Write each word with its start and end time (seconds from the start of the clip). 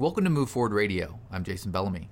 Welcome 0.00 0.24
to 0.24 0.30
Move 0.30 0.48
Forward 0.48 0.72
Radio. 0.72 1.20
I'm 1.30 1.44
Jason 1.44 1.72
Bellamy. 1.72 2.08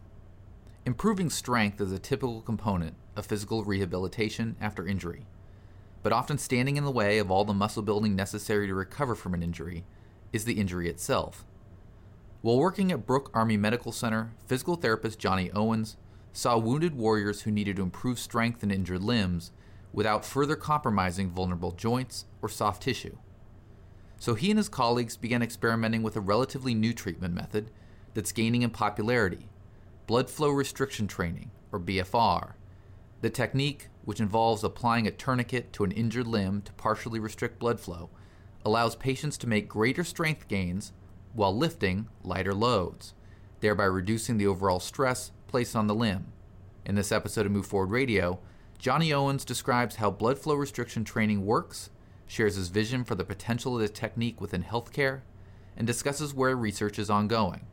Improving 0.84 1.30
strength 1.30 1.80
is 1.80 1.91
a 1.91 1.98
typical 1.98 2.42
component 2.42 2.96
of 3.16 3.24
physical 3.24 3.65
rehabilitation 3.65 4.56
after 4.60 4.87
injury, 4.87 5.24
but 6.02 6.12
often 6.12 6.37
standing 6.37 6.77
in 6.77 6.84
the 6.84 6.91
way 6.91 7.16
of 7.16 7.30
all 7.30 7.46
the 7.46 7.55
muscle 7.55 7.82
building 7.82 8.15
necessary 8.15 8.66
to 8.66 8.74
recover 8.74 9.15
from 9.15 9.32
an 9.32 9.43
injury 9.43 9.87
is 10.34 10.45
the 10.45 10.60
injury 10.60 10.91
itself. 10.91 11.46
While 12.43 12.59
working 12.59 12.93
at 12.93 13.06
Brooke 13.06 13.30
Army 13.32 13.56
Medical 13.56 13.91
Center, 13.91 14.32
physical 14.46 14.77
therapist 14.77 15.18
Johnny 15.18 15.51
Owens 15.52 15.96
saw 16.30 16.59
wounded 16.59 16.95
warriors 16.95 17.41
who 17.41 17.51
needed 17.51 17.77
to 17.77 17.82
improve 17.82 18.18
strength 18.18 18.62
in 18.62 18.70
injured 18.70 19.02
limbs 19.02 19.51
without 19.95 20.27
further 20.27 20.57
compromising 20.57 21.30
vulnerable 21.30 21.73
joints 21.73 22.27
or 22.43 22.51
soft 22.51 22.82
tissue. 22.82 23.16
So 24.18 24.34
he 24.34 24.51
and 24.51 24.59
his 24.59 24.68
colleagues 24.68 25.16
began 25.16 25.43
experimenting 25.43 26.02
with 26.02 26.16
a 26.16 26.20
relatively 26.20 26.74
new 26.74 26.93
treatment 26.93 27.34
method 27.34 27.70
that's 28.14 28.32
gaining 28.32 28.62
in 28.62 28.70
popularity 28.70 29.48
blood 30.08 30.30
flow 30.30 30.48
restriction 30.48 31.06
training, 31.06 31.50
or 31.70 31.78
BFR. 31.78 32.54
The 33.20 33.28
technique, 33.28 33.88
which 34.06 34.20
involves 34.20 34.65
applying 34.65 35.06
a 35.06 35.10
tourniquet 35.10 35.70
to 35.74 35.84
an 35.84 35.92
injured 35.92 36.26
limb 36.26 36.62
to 36.62 36.73
partially 36.73 37.20
restrict 37.20 37.59
blood 37.59 37.78
flow, 37.78 38.09
allows 38.65 38.96
patients 38.96 39.37
to 39.38 39.46
make 39.46 39.68
greater 39.68 40.02
strength 40.02 40.48
gains 40.48 40.92
while 41.34 41.54
lifting 41.54 42.09
lighter 42.24 42.54
loads, 42.54 43.12
thereby 43.60 43.84
reducing 43.84 44.38
the 44.38 44.46
overall 44.46 44.80
stress 44.80 45.30
placed 45.46 45.76
on 45.76 45.88
the 45.88 45.95
limb. 45.95 46.32
In 46.87 46.95
this 46.95 47.12
episode 47.12 47.45
of 47.45 47.52
Move 47.52 47.66
Forward 47.66 47.90
Radio, 47.90 48.40
Johnny 48.78 49.12
Owens 49.12 49.45
describes 49.45 49.96
how 49.96 50.10
blood 50.10 50.38
flow 50.38 50.54
restriction 50.54 51.04
training 51.04 51.45
works 51.45 51.90
shares 52.26 52.56
his 52.56 52.68
vision 52.68 53.04
for 53.04 53.15
the 53.15 53.24
potential 53.24 53.74
of 53.74 53.82
the 53.82 53.88
technique 53.88 54.40
within 54.40 54.62
healthcare, 54.62 55.20
and 55.76 55.87
discusses 55.87 56.32
where 56.32 56.56
research 56.56 56.98
is 56.98 57.10
ongoing. 57.10 57.66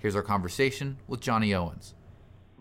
Here's 0.00 0.16
our 0.16 0.22
conversation 0.22 0.96
with 1.06 1.20
Johnny 1.20 1.54
Owens. 1.54 1.94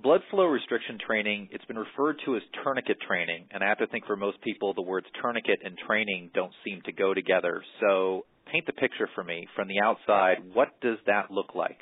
Blood 0.03 0.19
flow 0.29 0.43
restriction 0.45 0.97
training, 1.05 1.47
it's 1.51 1.63
been 1.65 1.77
referred 1.77 2.17
to 2.25 2.35
as 2.35 2.41
tourniquet 2.63 2.97
training, 3.07 3.45
and 3.51 3.63
I 3.63 3.69
have 3.69 3.77
to 3.77 3.87
think 3.87 4.05
for 4.05 4.17
most 4.17 4.41
people 4.41 4.73
the 4.73 4.81
words 4.81 5.07
tourniquet 5.21 5.59
and 5.63 5.77
training 5.87 6.31
don't 6.33 6.51
seem 6.65 6.81
to 6.83 6.91
go 6.91 7.13
together. 7.13 7.63
So 7.79 8.25
paint 8.51 8.65
the 8.65 8.73
picture 8.73 9.07
for 9.15 9.23
me 9.23 9.47
from 9.55 9.69
the 9.69 9.79
outside. 9.81 10.37
What 10.53 10.67
does 10.81 10.97
that 11.05 11.31
look 11.31 11.55
like? 11.55 11.77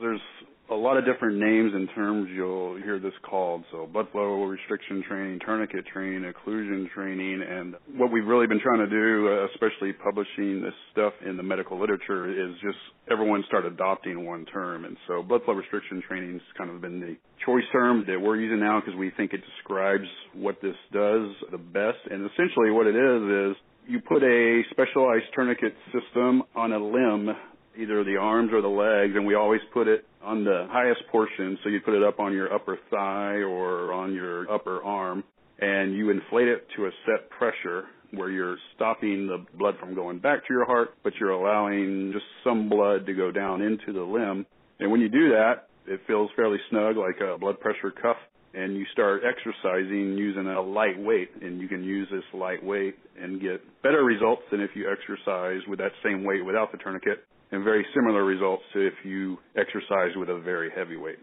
There's 0.00 0.20
a 0.70 0.74
lot 0.74 0.96
of 0.96 1.04
different 1.04 1.38
names 1.38 1.72
and 1.74 1.88
terms 1.94 2.28
you'll 2.34 2.76
hear 2.76 2.98
this 2.98 3.12
called. 3.28 3.64
So 3.70 3.86
blood 3.86 4.06
flow 4.12 4.44
restriction 4.44 5.04
training, 5.06 5.40
tourniquet 5.44 5.84
training, 5.92 6.30
occlusion 6.32 6.90
training, 6.90 7.42
and 7.48 7.74
what 7.96 8.10
we've 8.10 8.26
really 8.26 8.46
been 8.46 8.60
trying 8.60 8.78
to 8.78 8.88
do, 8.88 9.28
uh, 9.28 9.46
especially 9.52 9.92
publishing 9.92 10.62
this 10.62 10.72
stuff 10.92 11.12
in 11.26 11.36
the 11.36 11.42
medical 11.42 11.78
literature, 11.78 12.30
is 12.30 12.54
just 12.62 12.78
everyone 13.10 13.44
start 13.46 13.66
adopting 13.66 14.24
one 14.24 14.46
term. 14.46 14.84
And 14.86 14.96
so 15.06 15.22
blood 15.22 15.42
flow 15.44 15.54
restriction 15.54 16.02
training 16.08 16.32
has 16.32 16.42
kind 16.56 16.70
of 16.70 16.80
been 16.80 17.00
the 17.00 17.16
choice 17.44 17.64
term 17.70 18.04
that 18.06 18.18
we're 18.18 18.36
using 18.36 18.60
now 18.60 18.80
because 18.80 18.98
we 18.98 19.10
think 19.16 19.34
it 19.34 19.42
describes 19.56 20.08
what 20.32 20.62
this 20.62 20.76
does 20.92 21.28
the 21.50 21.58
best. 21.58 21.98
And 22.10 22.28
essentially 22.30 22.70
what 22.70 22.86
it 22.86 22.96
is 22.96 23.52
is 23.52 23.62
you 23.86 24.00
put 24.00 24.22
a 24.22 24.62
specialized 24.70 25.26
tourniquet 25.34 25.74
system 25.92 26.42
on 26.56 26.72
a 26.72 26.78
limb 26.78 27.36
either 27.78 28.04
the 28.04 28.16
arms 28.16 28.50
or 28.52 28.62
the 28.62 28.68
legs, 28.68 29.14
and 29.16 29.26
we 29.26 29.34
always 29.34 29.60
put 29.72 29.88
it 29.88 30.06
on 30.22 30.44
the 30.44 30.66
highest 30.70 31.00
portion. 31.10 31.58
So 31.62 31.68
you 31.68 31.80
put 31.80 31.94
it 31.94 32.02
up 32.02 32.20
on 32.20 32.32
your 32.32 32.52
upper 32.52 32.78
thigh 32.90 33.42
or 33.42 33.92
on 33.92 34.14
your 34.14 34.50
upper 34.50 34.82
arm, 34.82 35.24
and 35.58 35.94
you 35.94 36.10
inflate 36.10 36.48
it 36.48 36.66
to 36.76 36.86
a 36.86 36.90
set 37.06 37.30
pressure 37.30 37.84
where 38.12 38.30
you're 38.30 38.56
stopping 38.76 39.26
the 39.26 39.44
blood 39.58 39.74
from 39.80 39.94
going 39.94 40.18
back 40.18 40.46
to 40.46 40.54
your 40.54 40.64
heart, 40.64 40.90
but 41.02 41.12
you're 41.18 41.30
allowing 41.30 42.12
just 42.12 42.24
some 42.44 42.68
blood 42.68 43.06
to 43.06 43.14
go 43.14 43.30
down 43.30 43.60
into 43.60 43.92
the 43.92 44.02
limb. 44.02 44.46
And 44.78 44.90
when 44.90 45.00
you 45.00 45.08
do 45.08 45.30
that, 45.30 45.68
it 45.86 46.00
feels 46.06 46.30
fairly 46.36 46.58
snug, 46.70 46.96
like 46.96 47.20
a 47.20 47.38
blood 47.38 47.60
pressure 47.60 47.90
cuff. 47.90 48.16
And 48.54 48.76
you 48.76 48.86
start 48.92 49.22
exercising 49.24 50.16
using 50.16 50.46
a 50.46 50.62
light 50.62 50.96
weight, 50.96 51.30
and 51.42 51.60
you 51.60 51.66
can 51.66 51.82
use 51.82 52.06
this 52.12 52.22
light 52.32 52.62
weight 52.64 52.94
and 53.20 53.40
get 53.40 53.60
better 53.82 54.04
results 54.04 54.42
than 54.52 54.60
if 54.60 54.70
you 54.76 54.88
exercise 54.88 55.60
with 55.66 55.80
that 55.80 55.90
same 56.04 56.22
weight 56.22 56.44
without 56.44 56.70
the 56.70 56.78
tourniquet 56.78 57.24
and 57.54 57.64
very 57.64 57.86
similar 57.94 58.24
results 58.24 58.62
to 58.72 58.86
if 58.86 58.94
you 59.04 59.38
exercise 59.56 60.10
with 60.16 60.28
a 60.28 60.38
very 60.38 60.70
heavy 60.74 60.96
weight. 60.96 61.18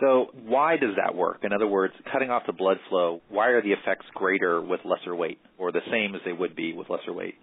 So 0.00 0.26
why 0.44 0.76
does 0.76 0.94
that 0.96 1.14
work? 1.16 1.38
In 1.42 1.52
other 1.52 1.66
words, 1.66 1.94
cutting 2.12 2.30
off 2.30 2.44
the 2.46 2.52
blood 2.52 2.76
flow, 2.88 3.20
why 3.28 3.48
are 3.48 3.62
the 3.62 3.72
effects 3.72 4.06
greater 4.14 4.60
with 4.62 4.80
lesser 4.84 5.14
weight 5.14 5.38
or 5.58 5.72
the 5.72 5.80
same 5.90 6.14
as 6.14 6.20
they 6.24 6.32
would 6.32 6.54
be 6.54 6.72
with 6.72 6.88
lesser 6.88 7.12
weight? 7.12 7.34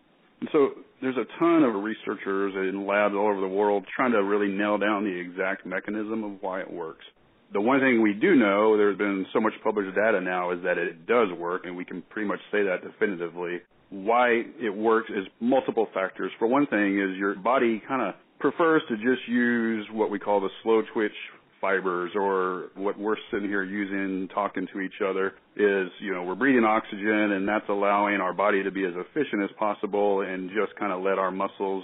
so 0.52 0.72
there's 1.02 1.16
a 1.18 1.40
ton 1.40 1.64
of 1.64 1.82
researchers 1.84 2.54
in 2.56 2.86
labs 2.86 3.16
all 3.16 3.30
over 3.30 3.42
the 3.42 3.48
world 3.48 3.86
trying 3.96 4.12
to 4.12 4.24
really 4.24 4.52
nail 4.52 4.78
down 4.78 5.04
the 5.04 5.20
exact 5.20 5.66
mechanism 5.66 6.24
of 6.24 6.42
why 6.42 6.62
it 6.62 6.72
works. 6.72 7.06
The 7.54 7.62
one 7.62 7.80
thing 7.80 8.02
we 8.02 8.14
do 8.14 8.36
know, 8.36 8.76
there's 8.76 8.98
been 8.98 9.26
so 9.32 9.40
much 9.40 9.54
published 9.64 9.96
data 9.96 10.20
now, 10.20 10.52
is 10.52 10.62
that 10.64 10.78
it 10.78 11.06
does 11.08 11.30
work, 11.38 11.66
and 11.66 11.76
we 11.76 11.86
can 11.86 12.02
pretty 12.10 12.28
much 12.28 12.40
say 12.52 12.64
that 12.64 12.84
definitively 12.84 13.62
why 13.90 14.44
it 14.60 14.76
works 14.76 15.10
is 15.10 15.26
multiple 15.40 15.88
factors. 15.94 16.32
For 16.40 16.48
one 16.48 16.68
thing 16.68 17.00
is 17.00 17.18
your 17.18 17.36
body 17.36 17.82
kind 17.88 18.02
of 18.02 18.16
prefers 18.40 18.82
to 18.90 18.96
just 18.98 19.28
use 19.28 19.88
what 19.92 20.10
we 20.10 20.20
call 20.20 20.42
the 20.42 20.50
slow 20.64 20.82
twitch 20.94 21.14
fibers 21.62 22.12
or 22.16 22.68
what 22.76 23.00
we're 23.00 23.16
sitting 23.32 23.48
here 23.48 23.64
using 23.64 24.28
talking 24.34 24.68
to 24.74 24.82
each 24.82 25.02
other 25.08 25.34
is 25.56 25.90
you 26.00 26.14
know 26.14 26.22
we're 26.24 26.36
breathing 26.36 26.64
oxygen 26.64 27.32
and 27.32 27.48
that's 27.48 27.68
allowing 27.70 28.18
our 28.18 28.34
body 28.34 28.62
to 28.62 28.72
be 28.72 28.84
as 28.84 28.94
efficient 28.96 29.42
as 29.42 29.50
possible 29.58 30.22
and 30.22 30.50
just 30.50 30.78
kind 30.78 30.92
of 30.92 31.02
let 31.02 31.18
our 31.18 31.32
muscles 31.32 31.84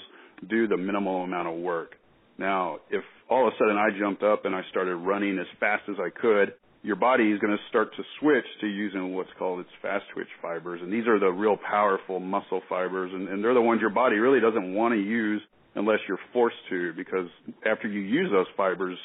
do 0.49 0.67
the 0.67 0.77
minimal 0.77 1.23
amount 1.23 1.47
of 1.47 1.55
work 1.55 1.95
now 2.37 2.77
if 2.89 3.03
all 3.29 3.47
of 3.47 3.53
a 3.53 3.57
sudden 3.57 3.77
I 3.77 3.97
jumped 3.97 4.23
up 4.23 4.45
and 4.45 4.53
I 4.53 4.61
started 4.69 4.97
running 4.97 5.39
as 5.39 5.47
fast 5.59 5.83
as 5.89 5.95
I 5.99 6.09
could 6.09 6.53
your 6.83 6.95
body 6.95 7.31
is 7.31 7.39
going 7.39 7.55
to 7.55 7.63
start 7.69 7.95
to 7.95 8.03
switch 8.19 8.45
to 8.61 8.67
using 8.67 9.13
what's 9.13 9.29
called 9.37 9.59
its 9.59 9.69
fast 9.81 10.05
twitch 10.13 10.27
fibers. 10.41 10.81
And 10.81 10.91
these 10.91 11.07
are 11.07 11.19
the 11.19 11.29
real 11.29 11.57
powerful 11.57 12.19
muscle 12.19 12.61
fibers. 12.67 13.11
And, 13.13 13.27
and 13.27 13.43
they're 13.43 13.53
the 13.53 13.61
ones 13.61 13.81
your 13.81 13.91
body 13.91 14.17
really 14.17 14.39
doesn't 14.39 14.73
want 14.73 14.93
to 14.93 14.99
use 14.99 15.41
unless 15.75 15.99
you're 16.07 16.19
forced 16.33 16.57
to 16.69 16.93
because 16.93 17.27
after 17.65 17.87
you 17.87 17.99
use 17.99 18.29
those 18.31 18.47
fibers, 18.57 18.97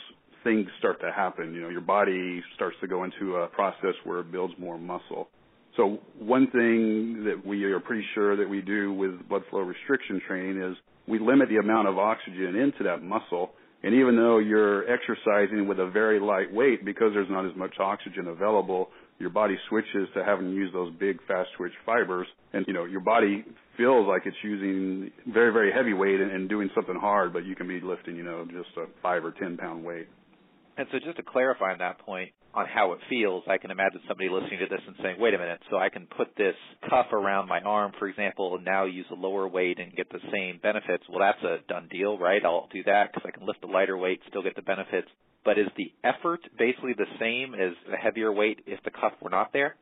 things 0.42 0.66
start 0.78 1.00
to 1.00 1.12
happen. 1.12 1.54
You 1.54 1.62
know, 1.62 1.68
your 1.68 1.82
body 1.82 2.42
starts 2.54 2.76
to 2.80 2.86
go 2.86 3.04
into 3.04 3.36
a 3.36 3.48
process 3.48 3.94
where 4.04 4.20
it 4.20 4.32
builds 4.32 4.54
more 4.58 4.78
muscle. 4.78 5.28
So 5.76 5.98
one 6.18 6.50
thing 6.50 7.24
that 7.24 7.46
we 7.46 7.64
are 7.64 7.80
pretty 7.80 8.04
sure 8.14 8.36
that 8.36 8.48
we 8.48 8.62
do 8.62 8.92
with 8.94 9.28
blood 9.28 9.42
flow 9.50 9.60
restriction 9.60 10.22
training 10.26 10.62
is 10.62 10.76
we 11.06 11.18
limit 11.18 11.50
the 11.50 11.56
amount 11.56 11.88
of 11.88 11.98
oxygen 11.98 12.56
into 12.56 12.84
that 12.84 13.02
muscle 13.02 13.50
and 13.86 13.94
even 13.94 14.16
though 14.16 14.38
you're 14.38 14.82
exercising 14.90 15.68
with 15.68 15.78
a 15.78 15.86
very 15.86 16.18
light 16.18 16.52
weight, 16.52 16.84
because 16.84 17.12
there's 17.14 17.30
not 17.30 17.46
as 17.46 17.54
much 17.54 17.76
oxygen 17.78 18.26
available, 18.26 18.88
your 19.20 19.30
body 19.30 19.56
switches 19.68 20.08
to 20.14 20.24
having 20.24 20.46
to 20.46 20.52
use 20.52 20.72
those 20.72 20.92
big 20.98 21.20
fast 21.28 21.50
twitch 21.56 21.72
fibers. 21.86 22.26
And, 22.52 22.66
you 22.66 22.72
know, 22.72 22.84
your 22.84 22.98
body 22.98 23.44
feels 23.76 24.08
like 24.08 24.22
it's 24.24 24.36
using 24.42 25.12
very, 25.32 25.52
very 25.52 25.72
heavy 25.72 25.92
weight 25.92 26.20
and, 26.20 26.32
and 26.32 26.48
doing 26.48 26.68
something 26.74 26.96
hard, 26.96 27.32
but 27.32 27.44
you 27.44 27.54
can 27.54 27.68
be 27.68 27.78
lifting, 27.80 28.16
you 28.16 28.24
know, 28.24 28.44
just 28.46 28.76
a 28.76 28.86
five 29.02 29.24
or 29.24 29.30
ten 29.30 29.56
pound 29.56 29.84
weight. 29.84 30.08
And 30.76 30.86
so 30.92 30.98
just 30.98 31.16
to 31.16 31.22
clarify 31.22 31.72
on 31.72 31.78
that 31.78 31.98
point 32.00 32.30
on 32.54 32.66
how 32.66 32.92
it 32.92 32.98
feels, 33.08 33.44
I 33.48 33.58
can 33.58 33.70
imagine 33.70 34.00
somebody 34.08 34.28
listening 34.28 34.60
to 34.60 34.66
this 34.66 34.80
and 34.86 34.96
saying, 35.02 35.16
wait 35.18 35.34
a 35.34 35.38
minute, 35.38 35.60
so 35.70 35.76
I 35.76 35.88
can 35.88 36.06
put 36.06 36.36
this 36.36 36.54
cuff 36.88 37.06
around 37.12 37.48
my 37.48 37.60
arm, 37.60 37.92
for 37.98 38.08
example, 38.08 38.56
and 38.56 38.64
now 38.64 38.84
use 38.84 39.06
a 39.10 39.14
lower 39.14 39.46
weight 39.48 39.78
and 39.78 39.94
get 39.94 40.10
the 40.10 40.20
same 40.32 40.58
benefits. 40.62 41.04
Well, 41.08 41.20
that's 41.20 41.42
a 41.42 41.58
done 41.68 41.88
deal, 41.90 42.18
right? 42.18 42.42
I'll 42.44 42.68
do 42.72 42.82
that 42.84 43.12
because 43.12 43.28
I 43.28 43.36
can 43.36 43.46
lift 43.46 43.64
a 43.64 43.66
lighter 43.66 43.96
weight, 43.96 44.20
still 44.28 44.42
get 44.42 44.56
the 44.56 44.62
benefits. 44.62 45.08
But 45.44 45.58
is 45.58 45.68
the 45.76 45.92
effort 46.02 46.40
basically 46.58 46.94
the 46.96 47.06
same 47.20 47.54
as 47.54 47.72
a 47.92 47.96
heavier 47.96 48.32
weight 48.32 48.60
if 48.66 48.82
the 48.84 48.90
cuff 48.90 49.12
were 49.20 49.30
not 49.30 49.52
there? 49.52 49.76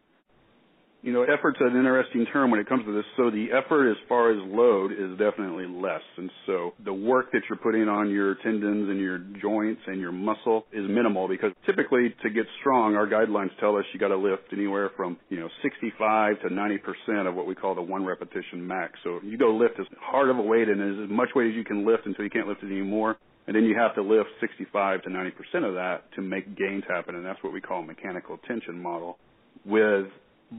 You 1.05 1.13
know, 1.13 1.23
effort's 1.23 1.59
an 1.61 1.77
interesting 1.77 2.25
term 2.33 2.51
when 2.51 2.61
it 2.61 2.67
comes 2.67 2.85
to 2.87 2.93
this. 2.93 3.05
So 3.19 3.31
the 3.31 3.49
effort 3.53 3.91
as 3.91 3.97
far 4.09 4.31
as 4.33 4.39
load 4.49 4.91
is 4.91 5.19
definitely 5.19 5.67
less. 5.67 6.01
And 6.17 6.31
so 6.47 6.73
the 6.83 6.95
work 6.95 7.31
that 7.33 7.43
you're 7.49 7.59
putting 7.59 7.89
on 7.89 8.09
your 8.09 8.37
tendons 8.37 8.89
and 8.89 8.99
your 8.99 9.19
joints 9.19 9.83
and 9.87 10.01
your 10.01 10.13
muscle 10.13 10.65
is 10.73 10.89
minimal 10.89 11.29
because 11.29 11.53
typically 11.67 12.15
to 12.23 12.31
get 12.31 12.47
strong, 12.61 12.97
our 12.97 13.07
guidelines 13.07 13.51
tell 13.61 13.77
us 13.77 13.85
you 13.93 14.01
got 14.01 14.09
to 14.09 14.17
lift 14.17 14.45
anywhere 14.51 14.93
from, 14.97 15.19
you 15.29 15.39
know, 15.39 15.49
65 15.63 16.41
to 16.41 16.49
90% 16.49 17.29
of 17.29 17.35
what 17.35 17.47
we 17.47 17.55
call 17.55 17.75
the 17.75 17.83
one 17.83 18.07
repetition 18.07 18.67
max. 18.67 18.95
So 19.05 19.21
you 19.23 19.37
go 19.37 19.55
lift 19.55 19.79
as 19.79 19.87
hard 20.01 20.31
of 20.31 20.39
a 20.39 20.43
weight 20.43 20.71
and 20.71 21.05
as 21.05 21.11
much 21.11 21.29
weight 21.37 21.51
as 21.51 21.55
you 21.55 21.65
can 21.65 21.87
lift 21.87 22.07
until 22.07 22.25
you 22.25 22.31
can't 22.31 22.49
lift 22.49 22.63
it 22.63 22.73
anymore 22.73 23.19
And 23.47 23.55
then 23.55 23.65
you 23.65 23.77
have 23.77 23.95
to 23.97 24.03
lift 24.03 24.31
65 24.41 25.03
to 25.03 25.11
90% 25.11 25.69
of 25.69 25.75
that 25.75 26.11
to 26.15 26.23
make 26.23 26.57
gains 26.57 26.85
happen, 26.89 27.15
and 27.15 27.25
that's 27.25 27.43
what 27.43 27.53
we 27.53 27.61
call 27.61 27.83
mechanical 27.83 28.39
tension 28.49 28.81
model. 28.83 29.19
With 29.67 30.07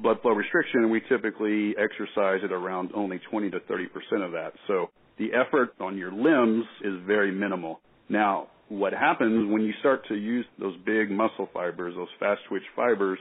blood 0.01 0.21
flow 0.21 0.31
restriction, 0.31 0.89
we 0.89 1.01
typically 1.09 1.75
exercise 1.77 2.39
at 2.43 2.51
around 2.51 2.91
only 2.93 3.19
20 3.29 3.49
to 3.51 3.59
30% 3.59 4.25
of 4.25 4.31
that. 4.31 4.53
So 4.67 4.89
the 5.17 5.29
effort 5.33 5.73
on 5.79 5.97
your 5.97 6.11
limbs 6.11 6.65
is 6.83 6.93
very 7.05 7.31
minimal. 7.31 7.79
Now, 8.09 8.47
what 8.69 8.93
happens 8.93 9.51
when 9.51 9.61
you 9.61 9.73
start 9.79 10.07
to 10.07 10.15
use 10.15 10.45
those 10.59 10.75
big 10.85 11.11
muscle 11.11 11.49
fibers, 11.53 11.95
those 11.95 12.07
fast 12.19 12.41
twitch 12.49 12.63
fibers, 12.75 13.19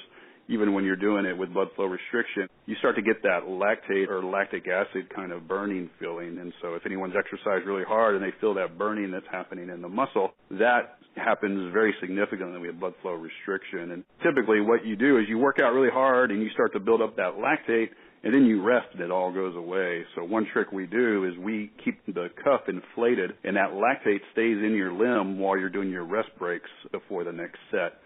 even 0.48 0.74
when 0.74 0.84
you're 0.84 0.96
doing 0.96 1.24
it 1.24 1.36
with 1.36 1.52
blood 1.54 1.68
flow 1.74 1.86
restriction, 1.86 2.48
you 2.66 2.76
start 2.76 2.96
to 2.96 3.02
get 3.02 3.22
that 3.22 3.44
lactate 3.46 4.08
or 4.08 4.22
lactic 4.22 4.66
acid 4.68 5.08
kind 5.14 5.32
of 5.32 5.48
burning 5.48 5.88
feeling. 5.98 6.38
And 6.38 6.52
so 6.60 6.74
if 6.74 6.84
anyone's 6.84 7.14
exercised 7.18 7.66
really 7.66 7.84
hard 7.84 8.14
and 8.14 8.22
they 8.22 8.34
feel 8.40 8.54
that 8.54 8.76
burning 8.76 9.10
that's 9.10 9.26
happening 9.30 9.70
in 9.70 9.80
the 9.80 9.88
muscle, 9.88 10.32
that 10.50 10.98
happens 11.16 11.72
very 11.72 11.94
significantly 12.00 12.58
with 12.58 12.80
blood 12.80 12.94
flow 13.02 13.12
restriction. 13.12 13.92
And 13.92 14.04
typically 14.22 14.60
what 14.60 14.84
you 14.84 14.96
do 14.96 15.18
is 15.18 15.24
you 15.28 15.38
work 15.38 15.58
out 15.62 15.72
really 15.72 15.90
hard 15.92 16.30
and 16.30 16.42
you 16.42 16.50
start 16.50 16.72
to 16.72 16.80
build 16.80 17.00
up 17.00 17.16
that 17.16 17.34
lactate 17.38 17.88
and 18.22 18.32
then 18.32 18.46
you 18.46 18.62
rest 18.62 18.86
and 18.92 19.02
it 19.02 19.10
all 19.10 19.32
goes 19.32 19.54
away. 19.54 20.04
So 20.14 20.24
one 20.24 20.46
trick 20.52 20.72
we 20.72 20.86
do 20.86 21.24
is 21.24 21.38
we 21.38 21.70
keep 21.84 22.04
the 22.06 22.28
cuff 22.42 22.62
inflated 22.68 23.32
and 23.44 23.56
that 23.56 23.70
lactate 23.72 24.20
stays 24.32 24.58
in 24.58 24.74
your 24.74 24.92
limb 24.92 25.38
while 25.38 25.58
you're 25.58 25.68
doing 25.68 25.90
your 25.90 26.04
rest 26.04 26.30
breaks 26.38 26.70
before 26.90 27.24
the 27.24 27.32
next 27.32 27.58
set. 27.70 27.98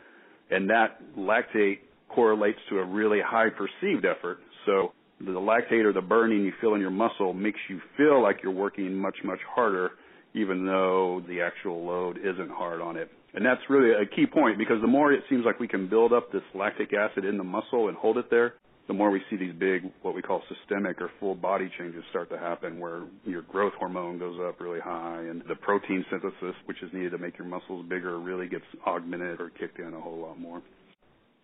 And 0.51 0.69
that 0.71 1.01
lactate 1.17 1.79
correlates 2.09 2.59
to 2.71 2.79
a 2.79 2.85
really 2.85 3.21
high 3.25 3.49
perceived 3.51 4.05
effort. 4.05 4.39
So 4.67 4.93
the 5.21 5.33
lactate 5.33 5.85
or 5.85 5.93
the 5.93 6.01
burning 6.01 6.45
you 6.45 6.53
feel 6.61 6.75
in 6.75 6.81
your 6.81 6.91
muscle 6.91 7.33
makes 7.33 7.61
you 7.69 7.81
feel 7.97 8.23
like 8.23 8.39
you're 8.43 8.53
working 8.53 8.95
much, 8.95 9.17
much 9.25 9.41
harder 9.55 9.91
even 10.35 10.67
though 10.67 11.23
the 11.29 11.41
actual 11.41 11.85
load 11.85 12.19
isn't 12.19 12.51
hard 12.51 12.81
on 12.81 12.97
it. 12.97 13.11
And 13.35 13.45
that's 13.45 13.61
really 13.69 13.91
a 13.91 14.07
key 14.07 14.27
point 14.27 14.59
because 14.59 14.81
the 14.81 14.89
more 14.89 15.13
it 15.13 15.23
seems 15.29 15.45
like 15.45 15.61
we 15.61 15.69
can 15.69 15.89
build 15.89 16.13
up 16.13 16.33
this 16.33 16.43
lactic 16.55 16.93
acid 16.93 17.25
in 17.25 17.37
the 17.37 17.45
muscle 17.45 17.89
and 17.89 17.97
hold 17.97 18.17
it 18.19 18.31
there, 18.31 18.55
the 18.89 18.95
more 18.95 19.11
we 19.11 19.21
see 19.29 19.37
these 19.37 19.53
big, 19.53 19.83
what 20.01 20.15
we 20.15 20.23
call 20.23 20.43
systemic 20.49 21.01
or 21.03 21.11
full 21.21 21.35
body 21.35 21.71
changes 21.79 22.03
start 22.09 22.31
to 22.31 22.39
happen 22.39 22.81
where 22.81 23.03
your 23.25 23.43
growth 23.43 23.75
hormone 23.79 24.19
goes 24.19 24.39
up 24.49 24.61
really 24.61 24.81
high 24.81 25.21
and 25.29 25.43
the 25.47 25.55
protein 25.57 26.05
synthesis, 26.11 26.55
which 26.65 26.83
is 26.83 26.91
needed 26.95 27.11
to 27.11 27.19
make 27.19 27.37
your 27.37 27.47
muscles 27.47 27.85
bigger, 27.87 28.19
really 28.19 28.49
gets 28.49 28.65
augmented 28.87 29.41
or 29.41 29.51
kicked 29.51 29.79
in 29.79 29.93
a 29.93 30.01
whole 30.01 30.19
lot 30.19 30.41
more. 30.41 30.63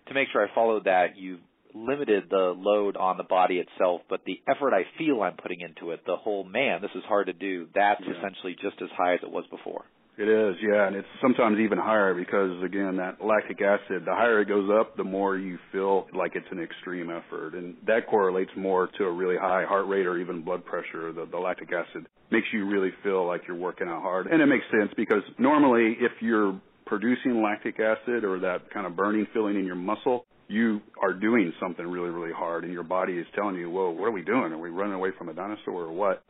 To 0.09 0.15
make 0.15 0.29
sure 0.33 0.43
I 0.43 0.55
followed 0.55 0.85
that, 0.85 1.17
you 1.17 1.39
limited 1.75 2.25
the 2.31 2.55
load 2.57 2.97
on 2.97 3.17
the 3.17 3.25
body 3.25 3.59
itself, 3.59 4.03
but 4.09 4.21
the 4.25 4.41
effort 4.49 4.73
I 4.73 4.85
feel 4.97 5.23
I'm 5.23 5.37
putting 5.37 5.61
into 5.61 5.91
it, 5.91 6.01
the 6.07 6.17
whole 6.17 6.45
man, 6.45 6.81
this 6.81 6.91
is 6.95 7.03
hard 7.07 7.27
to 7.27 7.33
do, 7.33 7.67
that's 7.75 8.01
yeah. 8.07 8.15
essentially 8.19 8.55
just 8.55 8.81
as 8.81 8.89
high 8.97 9.15
as 9.15 9.21
it 9.23 9.31
was 9.31 9.45
before. 9.51 9.85
It 10.17 10.29
is, 10.29 10.55
yeah, 10.63 10.87
and 10.87 10.95
it's 10.95 11.09
sometimes 11.21 11.59
even 11.59 11.77
higher 11.77 12.15
because 12.15 12.63
again, 12.63 12.99
that 12.99 13.17
lactic 13.21 13.61
acid, 13.61 14.05
the 14.07 14.15
higher 14.15 14.43
it 14.43 14.49
goes 14.49 14.71
up, 14.71 14.97
the 14.97 15.03
more 15.03 15.37
you 15.37 15.59
feel 15.73 16.07
like 16.17 16.37
it's 16.37 16.47
an 16.53 16.63
extreme 16.63 17.11
effort, 17.11 17.55
and 17.55 17.75
that 17.89 18.07
correlates 18.07 18.53
more 18.57 18.89
to 18.97 19.05
a 19.05 19.11
really 19.11 19.37
high 19.37 19.65
heart 19.65 19.89
rate 19.89 20.07
or 20.07 20.19
even 20.19 20.43
blood 20.45 20.65
pressure. 20.65 21.13
The, 21.13 21.27
the 21.29 21.39
lactic 21.39 21.71
acid 21.73 22.07
makes 22.31 22.47
you 22.53 22.65
really 22.65 22.91
feel 23.03 23.27
like 23.27 23.43
you're 23.49 23.57
working 23.57 23.89
out 23.89 24.03
hard, 24.03 24.29
and 24.29 24.41
it 24.41 24.47
makes 24.47 24.65
sense 24.71 24.93
because 24.97 25.23
normally 25.37 25.97
if 25.99 26.13
you're 26.21 26.61
producing 26.87 27.43
lactic 27.43 27.81
acid 27.81 28.23
or 28.23 28.39
that 28.39 28.71
kind 28.73 28.87
of 28.87 28.95
burning 28.95 29.27
feeling 29.35 29.57
in 29.59 29.65
your 29.65 29.75
muscle, 29.75 30.27
you 30.49 30.81
are 31.03 31.13
doing 31.13 31.53
something 31.61 31.87
really, 31.87 32.11
really 32.11 32.33
hard, 32.33 32.65
and 32.65 32.73
your 32.73 32.83
body 32.83 33.15
is 33.15 33.27
telling 33.35 33.57
you, 33.57 33.71
"Whoa, 33.71 33.91
what 33.91 34.07
are 34.07 34.13
we 34.13 34.23
doing? 34.23 34.53
Are 34.53 34.59
we 34.59 34.71
running 34.71 34.95
away 34.95 35.11
from 35.19 35.29
a 35.29 35.35
dinosaur 35.35 35.85
or 35.85 35.93
what?" 35.93 36.23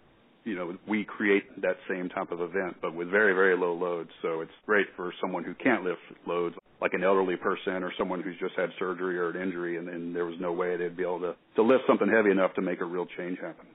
you 0.44 0.54
know, 0.54 0.76
we 0.86 1.04
create 1.04 1.44
that 1.62 1.76
same 1.88 2.08
type 2.10 2.30
of 2.30 2.40
event, 2.40 2.76
but 2.82 2.94
with 2.94 3.08
very, 3.10 3.32
very 3.32 3.56
low 3.56 3.72
loads. 3.72 4.10
So 4.22 4.42
it's 4.42 4.52
great 4.66 4.86
for 4.94 5.12
someone 5.20 5.42
who 5.42 5.54
can't 5.54 5.82
lift 5.82 6.00
loads, 6.26 6.54
like 6.80 6.92
an 6.92 7.02
elderly 7.02 7.36
person 7.36 7.82
or 7.82 7.92
someone 7.98 8.22
who's 8.22 8.38
just 8.38 8.54
had 8.56 8.68
surgery 8.78 9.18
or 9.18 9.30
an 9.30 9.40
injury, 9.40 9.78
and, 9.78 9.88
and 9.88 10.14
there 10.14 10.26
was 10.26 10.36
no 10.38 10.52
way 10.52 10.76
they'd 10.76 10.96
be 10.96 11.02
able 11.02 11.20
to, 11.20 11.34
to 11.56 11.62
lift 11.62 11.84
something 11.86 12.08
heavy 12.08 12.30
enough 12.30 12.54
to 12.54 12.62
make 12.62 12.80
a 12.80 12.84
real 12.84 13.06
change 13.16 13.38
happen. 13.40 13.66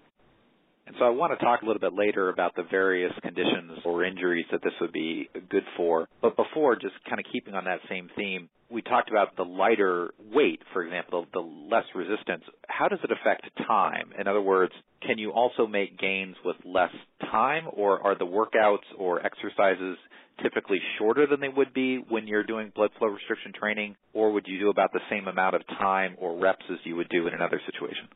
And 0.86 0.96
so 0.98 1.06
I 1.06 1.10
want 1.10 1.38
to 1.38 1.44
talk 1.44 1.62
a 1.62 1.66
little 1.66 1.80
bit 1.80 1.94
later 1.94 2.30
about 2.30 2.56
the 2.56 2.64
various 2.70 3.14
conditions 3.22 3.80
or 3.86 4.04
injuries 4.04 4.46
that 4.52 4.62
this 4.64 4.74
would 4.82 4.92
be 4.92 5.30
good 5.50 5.64
for. 5.78 6.08
But 6.22 6.36
before, 6.36 6.76
just 6.76 6.96
kind 7.08 7.20
of 7.20 7.26
keeping 7.32 7.54
on 7.54 7.66
that 7.66 7.80
same 7.90 8.10
theme, 8.16 8.50
we 8.70 8.82
talked 8.82 9.10
about 9.10 9.36
the 9.36 9.44
lighter 9.44 10.14
weight, 10.34 10.62
for 10.74 10.84
example, 10.84 11.26
the 11.34 11.40
less 11.40 11.86
resistance. 11.96 12.44
How 12.68 12.88
does 12.88 13.00
it 13.04 13.12
affect 13.12 13.50
time? 13.68 14.12
In 14.20 14.28
other 14.28 14.42
words, 14.42 14.74
can 15.06 15.18
you 15.18 15.32
also 15.32 15.66
make 15.66 15.98
gains 16.00 16.36
with 16.46 16.56
less 16.64 16.92
time, 17.32 17.68
or 17.74 18.06
are 18.06 18.18
the 18.18 18.26
workouts 18.26 18.86
or 18.98 19.26
exercises 19.26 19.98
typically 20.44 20.80
shorter 20.98 21.28
than 21.28 21.40
they 21.40 21.50
would 21.50 21.74
be 21.74 21.98
when 21.98 22.28
you're 22.28 22.44
doing 22.44 22.72
blood 22.76 22.92
flow 22.98 23.10
restriction 23.10 23.54
training, 23.58 23.96
or 24.14 24.32
would 24.32 24.46
you 24.48 24.60
do 24.60 24.70
about 24.70 24.94
the 24.94 25.02
same 25.10 25.28
amount 25.28 25.56
of 25.56 25.66
time 25.68 26.16
or 26.18 26.40
reps 26.40 26.66
as 26.72 26.78
you 26.84 26.96
would 26.96 27.10
do 27.10 27.28
in 27.28 27.34
another 27.34 27.60
situation? 27.66 28.08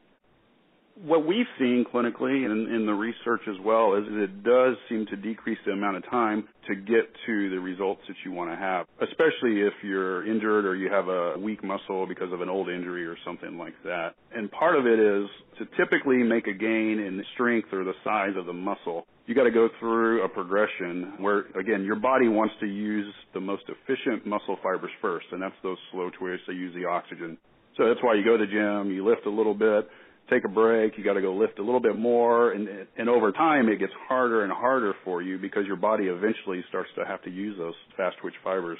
What 1.13 1.27
we've 1.27 1.45
seen 1.60 1.86
clinically 1.94 2.44
and 2.44 2.74
in 2.74 2.88
the 2.88 2.94
research 2.94 3.42
as 3.48 3.57
well 3.63 3.94
is 3.94 4.04
it 4.10 4.44
does 4.44 4.75
seem 4.89 5.06
to 5.12 5.15
decrease 5.15 5.60
the 5.63 5.74
amount 5.74 5.98
of 5.98 6.10
time 6.10 6.48
to 6.68 6.74
get 6.74 7.06
to 7.27 7.50
the 7.51 7.60
results 7.60 8.01
that 8.07 8.15
you 8.25 8.31
want 8.31 8.50
to 8.50 8.56
have, 8.56 8.88
especially 9.00 9.62
if 9.62 9.74
you're 9.83 10.25
injured 10.25 10.65
or 10.65 10.75
you 10.75 10.89
have 10.89 11.10
a 11.10 11.38
weak 11.38 11.63
muscle 11.63 12.07
because 12.07 12.33
of 12.33 12.42
an 12.42 12.50
old 12.50 12.68
injury 12.68 13.06
or 13.06 13.15
something 13.24 13.60
like 13.60 13.75
that. 13.83 14.15
And 14.36 14.50
part 14.50 14.75
of 14.75 14.88
it 14.88 14.98
is 14.98 15.30
to 15.60 15.65
typically 15.77 16.24
make 16.24 16.48
a 16.48 16.54
gain 16.54 16.98
in 16.98 17.24
strength 17.36 17.68
or 17.71 17.83
the 17.83 17.94
size 18.04 18.33
of 18.36 18.48
the 18.48 18.54
muscle. 18.54 19.06
You 19.27 19.36
got 19.36 19.44
to 19.44 19.51
go 19.51 19.69
through 19.80 20.25
a 20.25 20.30
progression 20.30 21.13
where, 21.19 21.45
again, 21.56 21.83
your 21.83 21.98
body 21.98 22.27
wants 22.27 22.56
to 22.62 22.66
use 22.66 23.13
the 23.36 23.39
most 23.39 23.66
efficient 23.69 24.25
muscle 24.25 24.57
fibers 24.63 24.89
first, 25.00 25.27
and 25.31 25.44
that's 25.44 25.54
those 25.62 25.77
slow 25.92 26.09
twitches. 26.18 26.42
They 26.48 26.54
use 26.54 26.74
the 26.74 26.86
oxygen. 26.86 27.38
So 27.77 27.88
that's 27.88 28.01
why 28.04 28.13
you 28.13 28.24
go 28.24 28.38
to 28.38 28.45
the 28.45 28.51
gym, 28.51 28.92
you 28.92 29.07
lift 29.07 29.25
a 29.25 29.31
little 29.31 29.56
bit, 29.56 29.89
take 30.30 30.46
a 30.46 30.50
break, 30.50 30.98
you 30.98 31.04
got 31.04 31.14
to 31.14 31.22
go 31.22 31.34
lift 31.34 31.60
a 31.60 31.64
little 31.64 31.80
bit 31.80 31.98
more, 31.98 32.52
and 32.52 32.68
and 32.98 33.10
over 33.10 33.31
time 33.31 33.70
it 33.70 33.80
gets 33.80 33.94
harder 34.08 34.44
and 34.44 34.52
harder 34.52 34.94
for 35.04 35.22
you 35.22 35.38
because 35.38 35.66
your 35.66 35.75
body 35.75 36.06
eventually 36.06 36.64
starts 36.70 36.90
to 36.96 37.06
have 37.06 37.22
to 37.24 37.30
use 37.30 37.58
those 37.58 37.75
fast 37.98 38.18
twitch 38.22 38.36
fibers. 38.44 38.78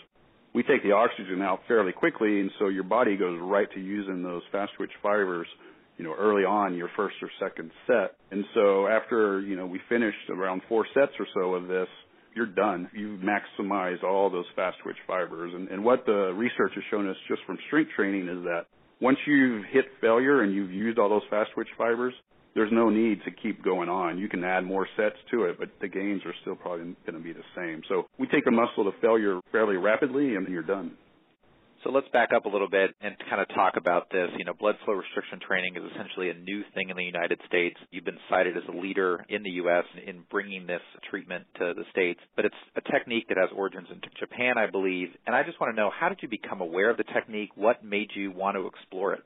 We 0.54 0.64
take 0.64 0.84
the 0.84 0.92
oxygen 0.92 1.42
out 1.42 1.62
fairly 1.68 1.92
quickly, 1.92 2.40
and 2.40 2.52
so 2.60 2.68
your 2.68 2.84
body 2.84 3.18
goes 3.18 3.40
right 3.42 3.68
to 3.74 3.80
using 3.80 4.22
those 4.22 4.44
fast 4.52 4.72
twitch 4.78 4.92
fibers, 5.02 5.48
you 5.98 6.06
know, 6.06 6.14
early 6.18 6.44
on 6.44 6.76
your 6.76 6.90
first 6.96 7.16
or 7.24 7.30
second 7.40 7.72
set. 7.88 8.16
And 8.32 8.46
so 8.54 8.88
after 8.88 9.42
you 9.42 9.56
know 9.56 9.66
we 9.66 9.80
finished 9.90 10.30
around 10.30 10.62
four 10.70 10.86
sets 10.94 11.14
or 11.20 11.28
so 11.34 11.56
of 11.56 11.68
this, 11.68 11.88
you're 12.36 12.46
done. 12.46 12.90
You've 12.94 13.22
maximized 13.22 14.04
all 14.04 14.30
those 14.30 14.46
fast 14.56 14.78
twitch 14.84 14.98
fibers. 15.08 15.54
And, 15.54 15.68
and 15.70 15.84
what 15.84 16.06
the 16.06 16.34
research 16.34 16.72
has 16.76 16.84
shown 16.90 17.10
us 17.10 17.16
just 17.28 17.42
from 17.46 17.58
strength 17.68 17.92
training 17.96 18.28
is 18.28 18.44
that 18.44 18.66
once 19.04 19.18
you've 19.28 19.66
hit 19.66 19.86
failure 20.00 20.44
and 20.44 20.56
you've 20.56 20.72
used 20.72 20.98
all 20.98 21.10
those 21.10 21.28
fast 21.30 21.52
twitch 21.54 21.68
fibers, 21.78 22.14
there's 22.56 22.72
no 22.72 22.90
need 22.90 23.20
to 23.26 23.32
keep 23.32 23.62
going 23.62 23.90
on. 23.90 24.18
You 24.18 24.30
can 24.30 24.46
add 24.46 24.64
more 24.64 24.88
sets 24.96 25.18
to 25.32 25.44
it, 25.44 25.60
but 25.60 25.70
the 25.82 25.90
gains 25.90 26.22
are 26.26 26.34
still 26.42 26.56
probably 26.56 26.96
going 27.06 27.18
to 27.18 27.24
be 27.24 27.34
the 27.34 27.44
same. 27.54 27.82
So 27.90 28.04
we 28.18 28.28
take 28.28 28.48
a 28.48 28.52
muscle 28.52 28.86
to 28.86 28.92
failure 29.02 29.42
fairly 29.52 29.76
rapidly 29.76 30.36
and 30.36 30.48
you're 30.48 30.64
done. 30.64 30.94
So 31.84 31.92
let's 31.92 32.08
back 32.14 32.30
up 32.34 32.46
a 32.46 32.50
little 32.50 32.70
bit 32.70 32.96
and 33.02 33.16
kind 33.30 33.42
of 33.42 33.48
talk 33.50 33.74
about 33.76 34.10
this. 34.10 34.30
You 34.38 34.46
know, 34.46 34.54
blood 34.54 34.76
flow 34.86 34.94
restriction 34.94 35.40
training 35.46 35.76
is 35.76 35.84
essentially 35.92 36.30
a 36.30 36.34
new 36.34 36.64
thing 36.74 36.90
in 36.90 36.96
the 36.96 37.04
United 37.04 37.40
States. 37.46 37.76
You've 37.92 38.06
been 38.06 38.20
cited 38.30 38.56
as 38.56 38.64
a 38.70 38.78
leader 38.78 39.26
in 39.28 39.44
the 39.44 39.50
U.S. 39.68 39.84
in 40.08 40.24
bringing 40.32 40.66
this 40.66 40.82
treatment 41.10 41.46
to 41.60 41.74
the 41.76 41.84
States, 41.92 42.22
but 42.38 42.46
it's 42.46 42.56
a 42.78 42.82
technique 42.92 43.28
that 43.28 43.38
has 43.38 43.50
origins 43.54 43.88
in 43.92 44.00
Japan, 44.18 44.58
I 44.58 44.72
believe. 44.72 45.10
And 45.28 45.36
I 45.36 45.44
just 45.44 45.60
want 45.60 45.76
to 45.76 45.76
know, 45.76 45.92
how 45.92 46.08
did 46.08 46.20
you 46.22 46.30
become 46.30 46.62
aware 46.62 46.90
of 46.90 46.96
the 46.96 47.04
technique? 47.04 47.50
What 47.56 47.84
made 47.84 48.12
you 48.16 48.32
want 48.32 48.56
to 48.56 48.68
explore 48.68 49.14
it? 49.14 49.24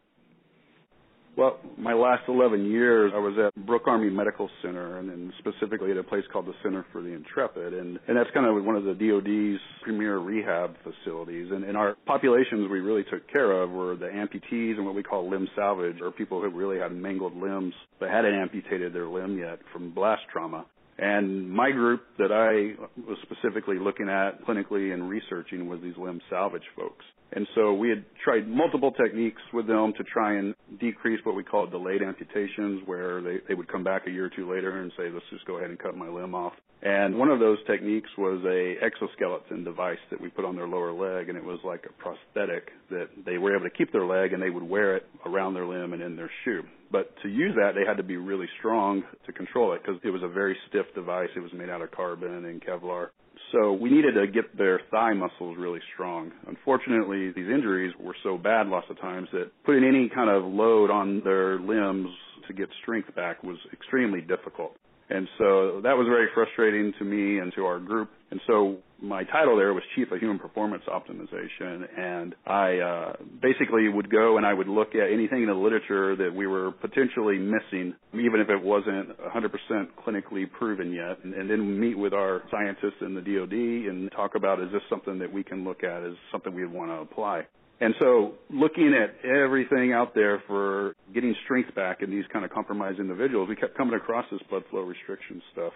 Well, 1.38 1.60
my 1.78 1.94
last 1.94 2.24
11 2.28 2.66
years, 2.66 3.12
I 3.14 3.20
was 3.20 3.36
at 3.38 3.54
Brooke 3.68 3.86
Army 3.86 4.10
Medical 4.10 4.50
Center, 4.64 4.98
and 4.98 5.08
then 5.08 5.32
specifically 5.38 5.92
at 5.92 5.98
a 5.98 6.04
place 6.04 6.24
called 6.34 6.48
the 6.48 6.56
Center 6.64 6.84
for 6.92 7.04
the 7.04 7.10
Intrepid, 7.10 7.76
and 7.76 8.00
and 8.08 8.18
that's 8.18 8.32
kind 8.34 8.48
of 8.48 8.66
one 8.66 8.76
of 8.76 8.86
the 8.86 8.96
DoD's 8.96 9.62
premier 9.84 10.18
rehab 10.18 10.76
facilities. 10.82 11.52
And, 11.52 11.64
and 11.64 11.78
our 11.78 11.96
populations 12.08 12.72
we 12.72 12.80
really 12.80 13.04
took 13.04 13.30
care 13.32 13.52
of 13.52 13.70
were 13.70 13.96
the 13.96 14.08
amputees 14.08 14.78
and 14.78 14.86
what 14.88 14.96
we 14.96 15.04
call 15.04 15.30
limb 15.30 15.48
salvage, 15.56 15.98
or 16.02 16.10
people 16.10 16.42
who 16.42 16.50
really 16.50 16.80
had 16.80 16.92
mangled 16.92 17.38
limbs 17.38 17.76
but 18.00 18.10
hadn't 18.10 18.34
amputated 18.34 18.92
their 18.92 19.08
limb 19.08 19.38
yet 19.38 19.60
from 19.72 19.94
blast 19.94 20.24
trauma. 20.34 20.66
And 20.98 21.52
my 21.52 21.70
group 21.70 22.02
that 22.18 22.32
I 22.32 22.82
was 23.08 23.18
specifically 23.22 23.78
looking 23.78 24.10
at 24.10 24.44
clinically 24.44 24.92
and 24.92 25.08
researching 25.08 25.70
was 25.70 25.82
these 25.84 25.98
limb 25.98 26.20
salvage 26.32 26.66
folks. 26.76 27.06
And 27.34 27.48
so 27.56 27.74
we 27.74 27.90
had 27.90 28.06
tried 28.24 28.48
multiple 28.48 28.92
techniques 28.92 29.42
with 29.54 29.68
them 29.68 29.94
to 29.98 30.04
try 30.04 30.38
and 30.38 30.56
decrease 30.80 31.20
what 31.24 31.36
we 31.36 31.44
call 31.44 31.68
delayed 31.68 32.02
amputations, 32.02 32.82
where 32.86 33.22
they, 33.22 33.38
they 33.48 33.54
would 33.54 33.68
come 33.68 33.84
back 33.84 34.08
a 34.08 34.12
year 34.12 34.26
or 34.26 34.30
two 34.30 34.50
later 34.50 34.82
and 34.82 34.92
say, 34.98 35.10
let's 35.12 35.26
just 35.30 35.46
go 35.46 35.58
ahead 35.58 35.70
and 35.70 35.80
cut 35.80 35.96
my 35.96 36.08
limb 36.08 36.34
off. 36.34 36.54
And 36.82 37.18
one 37.18 37.30
of 37.30 37.40
those 37.40 37.58
techniques 37.66 38.10
was 38.18 38.40
a 38.46 38.76
exoskeleton 38.86 39.64
device 39.64 39.98
that 40.12 40.22
we 40.22 40.30
put 40.30 40.46
on 40.46 40.56
their 40.56 40.68
lower 40.68 40.94
leg, 40.94 41.28
and 41.28 41.38
it 41.38 41.44
was 41.44 41.60
like 41.66 41.86
a 41.90 41.94
prosthetic 42.02 42.70
that 42.92 43.08
they 43.26 43.38
were 43.38 43.56
able 43.56 43.68
to 43.68 43.76
keep 43.76 43.92
their 43.92 44.06
leg 44.06 44.32
and 44.32 44.42
they 44.42 44.52
would 44.52 44.64
wear 44.64 44.96
it 44.96 45.08
around 45.26 45.54
their 45.56 45.66
limb 45.66 45.94
and 45.94 46.02
in 46.02 46.16
their 46.16 46.30
shoe. 46.46 46.64
But 46.92 47.14
to 47.24 47.30
use 47.30 47.56
that, 47.56 47.72
they 47.76 47.86
had 47.86 47.98
to 47.98 48.04
be 48.04 48.18
really 48.18 48.48
strong 48.60 49.04
to 49.26 49.34
control 49.34 49.74
it 49.74 49.82
because 49.84 50.00
it 50.04 50.12
was 50.12 50.22
a 50.24 50.28
very 50.28 50.56
stiff 50.70 50.86
device. 50.96 51.30
It 51.36 51.40
was 51.40 51.52
made 51.52 51.70
out 51.70 51.82
of 51.82 51.92
carbon 51.92 52.46
and 52.46 52.64
Kevlar. 52.64 53.08
So 53.52 53.74
we 53.74 53.90
needed 53.90 54.14
to 54.16 54.28
get 54.28 54.58
their 54.58 54.82
thigh 54.92 55.14
muscles 55.14 55.58
really 55.58 55.80
strong. 55.94 56.32
Unfortunately, 56.48 57.32
these 57.32 57.50
injuries 57.50 57.94
were 58.00 58.16
so 58.24 58.38
bad 58.38 58.68
lots 58.68 58.88
of 58.90 59.00
times 59.00 59.30
that 59.32 59.52
putting 59.66 59.84
any 59.86 60.10
kind 60.10 60.30
of 60.30 60.44
load 60.44 60.92
on 60.92 61.22
their 61.24 61.60
limbs 61.60 62.10
to 62.48 62.54
get 62.54 62.68
strength 62.82 63.14
back 63.16 63.44
was 63.44 63.58
extremely 63.72 64.22
difficult. 64.22 64.76
And 65.10 65.28
so 65.38 65.80
that 65.84 65.96
was 65.96 66.08
very 66.10 66.28
frustrating 66.34 66.94
to 67.00 67.06
me 67.06 67.40
and 67.40 67.54
to 67.56 67.66
our 67.66 67.80
group. 67.80 68.10
And 68.32 68.42
so 68.48 68.78
my 69.02 69.24
title 69.26 69.58
there 69.58 69.74
was 69.74 69.84
Chief 69.96 70.12
of 70.12 70.20
Human 70.20 70.40
Performance 70.40 70.84
Optimization. 70.88 71.88
And 71.98 72.36
I 72.46 72.78
uh, 72.78 73.14
basically 73.42 73.88
would 73.90 74.10
go 74.10 74.38
and 74.38 74.46
I 74.46 74.54
would 74.54 74.68
look 74.68 74.96
at 74.96 75.12
anything 75.12 75.44
in 75.44 75.48
the 75.48 75.54
literature 75.54 76.16
that 76.16 76.34
we 76.34 76.48
were 76.48 76.72
potentially 76.72 77.38
missing, 77.38 77.96
even 78.14 78.40
if 78.40 78.50
it 78.50 78.62
wasn't 78.62 79.18
100% 79.20 79.88
clinically 80.06 80.50
proven 80.52 80.92
yet, 80.92 81.24
and, 81.24 81.34
and 81.34 81.50
then 81.50 81.80
meet 81.80 81.98
with 81.98 82.14
our 82.14 82.44
scientists 82.52 83.02
in 83.02 83.14
the 83.14 83.22
DoD 83.22 83.92
and 83.92 84.12
talk 84.12 84.36
about 84.36 84.62
is 84.62 84.72
this 84.72 84.82
something 84.90 85.20
that 85.20 85.32
we 85.32 85.44
can 85.44 85.64
look 85.64 85.84
at 85.84 86.04
as 86.04 86.14
something 86.32 86.54
we'd 86.54 86.72
want 86.72 86.90
to 86.92 86.96
apply. 86.96 87.46
And 87.80 87.94
so 88.00 88.34
looking 88.50 88.96
at 88.96 89.24
everything 89.24 89.94
out 89.94 90.16
there 90.16 90.42
for 90.48 90.96
getting 91.14 91.36
strength 91.44 91.76
back 91.76 92.02
in 92.02 92.10
these 92.10 92.26
kind 92.34 92.44
of 92.44 92.52
compromised 92.52 93.00
individuals, 93.00 93.50
we 93.50 93.56
kept 93.56 93.78
coming 93.78 93.94
across 93.94 94.26
this 94.32 94.42
blood 94.50 94.64
flow 94.72 94.82
restriction 94.82 95.42
stuff. 95.54 95.74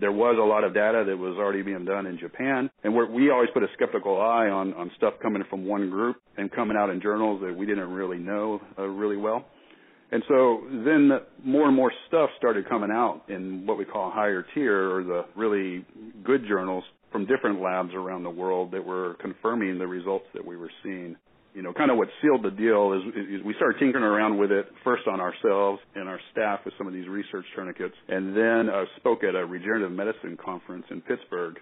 There 0.00 0.12
was 0.12 0.36
a 0.40 0.44
lot 0.44 0.64
of 0.64 0.74
data 0.74 1.04
that 1.06 1.16
was 1.16 1.36
already 1.36 1.62
being 1.62 1.84
done 1.84 2.06
in 2.06 2.18
Japan, 2.18 2.70
and 2.84 2.94
we 2.94 3.30
always 3.30 3.50
put 3.52 3.62
a 3.62 3.68
skeptical 3.74 4.20
eye 4.20 4.48
on, 4.48 4.74
on 4.74 4.90
stuff 4.96 5.14
coming 5.22 5.42
from 5.50 5.66
one 5.66 5.90
group 5.90 6.16
and 6.36 6.50
coming 6.52 6.76
out 6.76 6.90
in 6.90 7.00
journals 7.00 7.40
that 7.42 7.56
we 7.56 7.66
didn't 7.66 7.90
really 7.90 8.18
know 8.18 8.60
uh, 8.78 8.82
really 8.82 9.16
well. 9.16 9.44
And 10.10 10.22
so 10.26 10.62
then 10.70 11.10
more 11.44 11.66
and 11.66 11.76
more 11.76 11.92
stuff 12.08 12.30
started 12.38 12.68
coming 12.68 12.90
out 12.90 13.24
in 13.28 13.66
what 13.66 13.76
we 13.76 13.84
call 13.84 14.10
higher 14.10 14.44
tier 14.54 14.96
or 14.96 15.04
the 15.04 15.24
really 15.36 15.84
good 16.24 16.46
journals 16.48 16.84
from 17.12 17.26
different 17.26 17.60
labs 17.60 17.90
around 17.94 18.22
the 18.22 18.30
world 18.30 18.70
that 18.72 18.84
were 18.84 19.16
confirming 19.20 19.78
the 19.78 19.86
results 19.86 20.24
that 20.34 20.44
we 20.44 20.56
were 20.56 20.70
seeing 20.82 21.16
you 21.58 21.64
know, 21.64 21.72
kind 21.72 21.90
of 21.90 21.96
what 21.96 22.06
sealed 22.22 22.44
the 22.44 22.52
deal 22.52 22.92
is, 22.92 23.02
is, 23.16 23.44
we 23.44 23.52
started 23.54 23.80
tinkering 23.80 24.04
around 24.04 24.38
with 24.38 24.52
it 24.52 24.66
first 24.84 25.08
on 25.08 25.20
ourselves 25.20 25.80
and 25.96 26.08
our 26.08 26.20
staff 26.30 26.60
with 26.64 26.72
some 26.78 26.86
of 26.86 26.92
these 26.92 27.08
research 27.08 27.44
tourniquets, 27.56 27.96
and 28.06 28.28
then 28.36 28.72
uh, 28.72 28.84
spoke 28.96 29.24
at 29.24 29.34
a 29.34 29.44
regenerative 29.44 29.90
medicine 29.90 30.38
conference 30.42 30.84
in 30.88 31.00
Pittsburgh. 31.00 31.56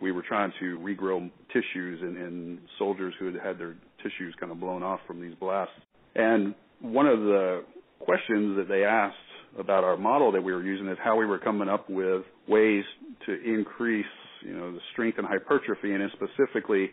We 0.00 0.12
were 0.12 0.22
trying 0.22 0.52
to 0.60 0.78
regrow 0.78 1.28
tissues 1.52 1.98
in, 2.00 2.16
in 2.16 2.60
soldiers 2.78 3.12
who 3.18 3.26
had 3.26 3.42
had 3.44 3.58
their 3.58 3.74
tissues 4.04 4.36
kind 4.38 4.52
of 4.52 4.60
blown 4.60 4.84
off 4.84 5.00
from 5.04 5.20
these 5.20 5.34
blasts. 5.40 5.74
And 6.14 6.54
one 6.80 7.08
of 7.08 7.18
the 7.18 7.64
questions 7.98 8.56
that 8.56 8.68
they 8.68 8.84
asked 8.84 9.16
about 9.58 9.82
our 9.82 9.96
model 9.96 10.30
that 10.30 10.42
we 10.42 10.52
were 10.52 10.62
using 10.62 10.86
is 10.86 10.98
how 11.02 11.16
we 11.16 11.26
were 11.26 11.40
coming 11.40 11.68
up 11.68 11.90
with 11.90 12.22
ways 12.46 12.84
to 13.26 13.32
increase, 13.42 14.06
you 14.46 14.56
know, 14.56 14.70
the 14.70 14.78
strength 14.92 15.18
and 15.18 15.26
hypertrophy, 15.26 15.92
and 15.92 16.08
specifically 16.12 16.90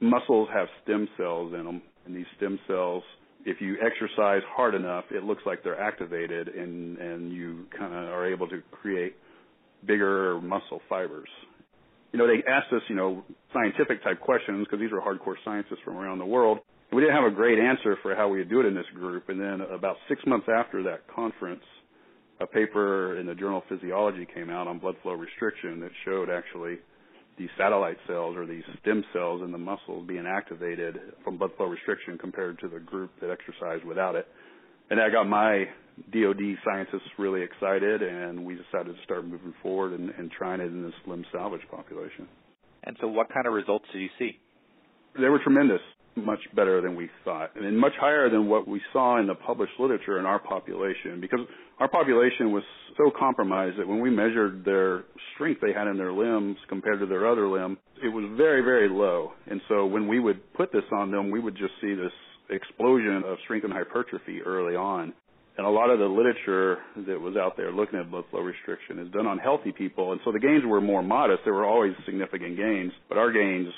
muscles 0.00 0.48
have 0.52 0.68
stem 0.82 1.08
cells 1.16 1.52
in 1.54 1.64
them, 1.64 1.82
and 2.06 2.14
these 2.16 2.26
stem 2.36 2.58
cells, 2.66 3.02
if 3.44 3.60
you 3.60 3.76
exercise 3.84 4.42
hard 4.54 4.74
enough, 4.74 5.04
it 5.10 5.24
looks 5.24 5.42
like 5.46 5.62
they're 5.62 5.80
activated, 5.80 6.48
and 6.48 6.98
and 6.98 7.32
you 7.32 7.66
kind 7.76 7.92
of 7.92 8.04
are 8.10 8.26
able 8.30 8.48
to 8.48 8.62
create 8.70 9.16
bigger 9.86 10.40
muscle 10.40 10.80
fibers. 10.88 11.28
You 12.12 12.18
know, 12.18 12.26
they 12.26 12.42
asked 12.50 12.72
us, 12.72 12.82
you 12.88 12.96
know, 12.96 13.22
scientific 13.52 14.02
type 14.02 14.20
questions 14.20 14.66
because 14.66 14.80
these 14.80 14.90
were 14.90 15.00
hardcore 15.00 15.36
scientists 15.44 15.80
from 15.84 15.96
around 15.96 16.18
the 16.18 16.26
world. 16.26 16.58
We 16.90 17.02
didn't 17.02 17.16
have 17.16 17.30
a 17.30 17.34
great 17.34 17.58
answer 17.58 17.98
for 18.02 18.14
how 18.14 18.28
we 18.28 18.38
would 18.38 18.48
do 18.48 18.60
it 18.60 18.66
in 18.66 18.74
this 18.74 18.86
group. 18.94 19.28
And 19.28 19.38
then 19.38 19.60
about 19.60 19.96
six 20.08 20.22
months 20.26 20.46
after 20.48 20.82
that 20.84 21.06
conference, 21.14 21.62
a 22.40 22.46
paper 22.46 23.18
in 23.20 23.26
the 23.26 23.34
journal 23.34 23.62
Physiology 23.68 24.26
came 24.32 24.48
out 24.48 24.66
on 24.66 24.78
blood 24.78 24.94
flow 25.02 25.12
restriction 25.12 25.80
that 25.80 25.90
showed 26.06 26.30
actually 26.30 26.78
these 27.38 27.48
satellite 27.56 27.96
cells 28.06 28.36
or 28.36 28.46
these 28.46 28.64
stem 28.80 29.04
cells 29.12 29.42
in 29.44 29.52
the 29.52 29.58
muscles 29.58 30.06
being 30.06 30.26
activated 30.26 30.98
from 31.24 31.38
blood 31.38 31.50
flow 31.56 31.66
restriction 31.66 32.18
compared 32.18 32.58
to 32.60 32.68
the 32.68 32.80
group 32.80 33.10
that 33.20 33.30
exercised 33.30 33.84
without 33.84 34.14
it. 34.14 34.26
And 34.90 34.98
that 34.98 35.12
got 35.12 35.28
my 35.28 35.64
DoD 36.12 36.56
scientists 36.64 37.08
really 37.18 37.42
excited, 37.42 38.02
and 38.02 38.44
we 38.44 38.54
decided 38.54 38.96
to 38.96 39.02
start 39.04 39.26
moving 39.26 39.54
forward 39.62 39.98
and, 39.98 40.10
and 40.10 40.30
trying 40.30 40.60
it 40.60 40.66
in 40.66 40.82
this 40.82 40.94
limb 41.06 41.24
salvage 41.32 41.66
population. 41.70 42.26
And 42.84 42.96
so, 43.00 43.08
what 43.08 43.28
kind 43.32 43.46
of 43.46 43.52
results 43.52 43.84
did 43.92 44.00
you 44.00 44.08
see? 44.18 44.38
They 45.20 45.28
were 45.28 45.40
tremendous 45.42 45.80
much 46.16 46.40
better 46.54 46.80
than 46.80 46.96
we 46.96 47.08
thought, 47.24 47.50
and 47.56 47.78
much 47.78 47.92
higher 48.00 48.28
than 48.28 48.48
what 48.48 48.66
we 48.66 48.80
saw 48.92 49.20
in 49.20 49.26
the 49.26 49.34
published 49.34 49.72
literature 49.78 50.18
in 50.18 50.26
our 50.26 50.38
population. 50.38 51.20
Because 51.20 51.40
our 51.78 51.88
population 51.88 52.52
was 52.52 52.64
so 52.96 53.10
compromised 53.16 53.78
that 53.78 53.86
when 53.86 54.00
we 54.00 54.10
measured 54.10 54.64
their 54.64 55.04
strength 55.34 55.60
they 55.60 55.72
had 55.72 55.86
in 55.86 55.96
their 55.96 56.12
limbs 56.12 56.56
compared 56.68 57.00
to 57.00 57.06
their 57.06 57.30
other 57.30 57.48
limb, 57.48 57.78
it 58.02 58.08
was 58.08 58.24
very, 58.36 58.62
very 58.62 58.88
low. 58.88 59.32
And 59.46 59.60
so 59.68 59.86
when 59.86 60.08
we 60.08 60.18
would 60.18 60.52
put 60.54 60.72
this 60.72 60.84
on 60.92 61.10
them, 61.10 61.30
we 61.30 61.40
would 61.40 61.56
just 61.56 61.72
see 61.80 61.94
this 61.94 62.12
explosion 62.50 63.22
of 63.26 63.38
strength 63.44 63.64
and 63.64 63.72
hypertrophy 63.72 64.40
early 64.42 64.74
on. 64.74 65.12
And 65.56 65.66
a 65.66 65.70
lot 65.70 65.90
of 65.90 65.98
the 65.98 66.06
literature 66.06 66.78
that 67.08 67.20
was 67.20 67.36
out 67.36 67.56
there 67.56 67.72
looking 67.72 67.98
at 67.98 68.10
blood 68.10 68.24
flow 68.30 68.40
restriction 68.40 69.00
is 69.00 69.10
done 69.12 69.26
on 69.26 69.38
healthy 69.38 69.72
people. 69.72 70.12
And 70.12 70.20
so 70.24 70.30
the 70.30 70.38
gains 70.38 70.62
were 70.64 70.80
more 70.80 71.02
modest. 71.02 71.40
There 71.44 71.52
were 71.52 71.66
always 71.66 71.94
significant 72.06 72.56
gains, 72.56 72.92
but 73.08 73.18
our 73.18 73.32
gains 73.32 73.68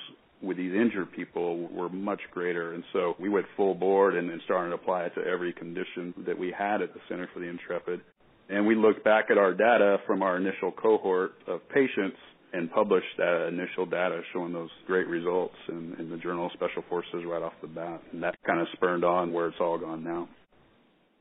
with 0.42 0.56
these 0.56 0.72
injured 0.72 1.12
people 1.12 1.68
were 1.68 1.88
much 1.88 2.20
greater. 2.30 2.74
And 2.74 2.84
so 2.92 3.14
we 3.18 3.28
went 3.28 3.46
full 3.56 3.74
board 3.74 4.16
and, 4.16 4.30
started 4.44 4.70
to 4.70 4.74
apply 4.76 5.04
it 5.04 5.14
to 5.14 5.26
every 5.26 5.52
condition 5.52 6.14
that 6.26 6.38
we 6.38 6.52
had 6.56 6.82
at 6.82 6.94
the 6.94 7.00
Center 7.08 7.28
for 7.32 7.40
the 7.40 7.46
Intrepid. 7.46 8.00
And 8.48 8.66
we 8.66 8.74
looked 8.74 9.04
back 9.04 9.26
at 9.30 9.38
our 9.38 9.52
data 9.52 9.98
from 10.06 10.22
our 10.22 10.36
initial 10.36 10.72
cohort 10.72 11.32
of 11.46 11.60
patients 11.68 12.16
and 12.52 12.70
published 12.70 13.06
that 13.18 13.46
initial 13.48 13.86
data 13.86 14.22
showing 14.32 14.52
those 14.52 14.70
great 14.86 15.06
results 15.06 15.54
in, 15.68 15.94
in 15.98 16.10
the 16.10 16.16
Journal 16.16 16.46
of 16.46 16.52
Special 16.52 16.82
Forces 16.88 17.22
right 17.26 17.42
off 17.42 17.52
the 17.60 17.68
bat. 17.68 18.02
And 18.12 18.22
that 18.22 18.36
kind 18.44 18.60
of 18.60 18.66
spurned 18.72 19.04
on 19.04 19.32
where 19.32 19.46
it's 19.48 19.58
all 19.60 19.78
gone 19.78 20.02
now. 20.02 20.28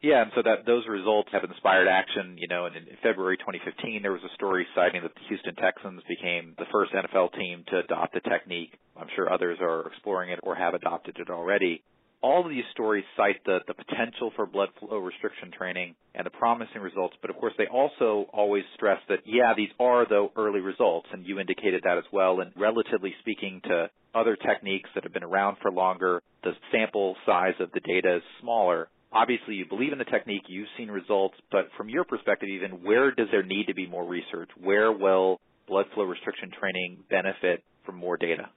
Yeah, 0.01 0.23
and 0.23 0.31
so 0.33 0.41
that 0.43 0.65
those 0.65 0.87
results 0.87 1.27
have 1.33 1.43
inspired 1.43 1.87
action. 1.87 2.37
You 2.39 2.47
know, 2.47 2.65
in, 2.67 2.73
in 2.75 2.95
February 3.03 3.35
2015, 3.35 4.01
there 4.01 4.13
was 4.13 4.23
a 4.23 4.33
story 4.35 4.65
citing 4.73 5.03
that 5.03 5.13
the 5.13 5.27
Houston 5.27 5.55
Texans 5.55 6.01
became 6.07 6.55
the 6.57 6.65
first 6.71 6.93
NFL 6.93 7.33
team 7.35 7.65
to 7.67 7.79
adopt 7.83 8.13
the 8.13 8.21
technique. 8.21 8.79
I'm 8.99 9.07
sure 9.15 9.31
others 9.31 9.57
are 9.61 9.87
exploring 9.87 10.31
it 10.31 10.39
or 10.43 10.55
have 10.55 10.73
adopted 10.73 11.17
it 11.19 11.29
already. 11.29 11.83
All 12.21 12.43
of 12.43 12.49
these 12.49 12.65
stories 12.73 13.05
cite 13.15 13.43
the, 13.45 13.59
the 13.65 13.73
potential 13.73 14.31
for 14.35 14.45
blood 14.45 14.69
flow 14.79 14.97
restriction 14.97 15.51
training 15.57 15.95
and 16.13 16.25
the 16.25 16.31
promising 16.31 16.81
results, 16.81 17.15
but 17.21 17.29
of 17.29 17.37
course 17.37 17.53
they 17.57 17.67
also 17.67 18.25
always 18.33 18.63
stress 18.75 18.99
that, 19.07 19.19
yeah, 19.25 19.53
these 19.55 19.69
are 19.79 20.05
though 20.07 20.31
early 20.35 20.59
results, 20.59 21.07
and 21.13 21.25
you 21.25 21.39
indicated 21.39 21.83
that 21.85 21.97
as 21.97 22.03
well, 22.11 22.41
and 22.41 22.51
relatively 22.57 23.13
speaking 23.21 23.61
to 23.63 23.89
other 24.13 24.35
techniques 24.35 24.89
that 24.95 25.03
have 25.05 25.13
been 25.13 25.23
around 25.23 25.57
for 25.61 25.71
longer, 25.71 26.21
the 26.43 26.51
sample 26.73 27.15
size 27.25 27.53
of 27.61 27.71
the 27.71 27.79
data 27.79 28.17
is 28.17 28.23
smaller 28.41 28.89
obviously 29.11 29.55
you 29.55 29.65
believe 29.65 29.91
in 29.91 29.97
the 29.97 30.05
technique, 30.05 30.43
you've 30.47 30.67
seen 30.77 30.89
results, 30.89 31.35
but 31.51 31.69
from 31.77 31.89
your 31.89 32.03
perspective 32.03 32.49
even, 32.49 32.83
where 32.83 33.11
does 33.11 33.27
there 33.31 33.43
need 33.43 33.65
to 33.67 33.73
be 33.73 33.87
more 33.87 34.05
research? 34.05 34.49
Where 34.61 34.91
will 34.91 35.39
blood 35.67 35.85
flow 35.93 36.03
restriction 36.03 36.51
training 36.59 37.03
benefit 37.09 37.63
from 37.85 37.95
more 37.95 38.17
data? 38.17 38.49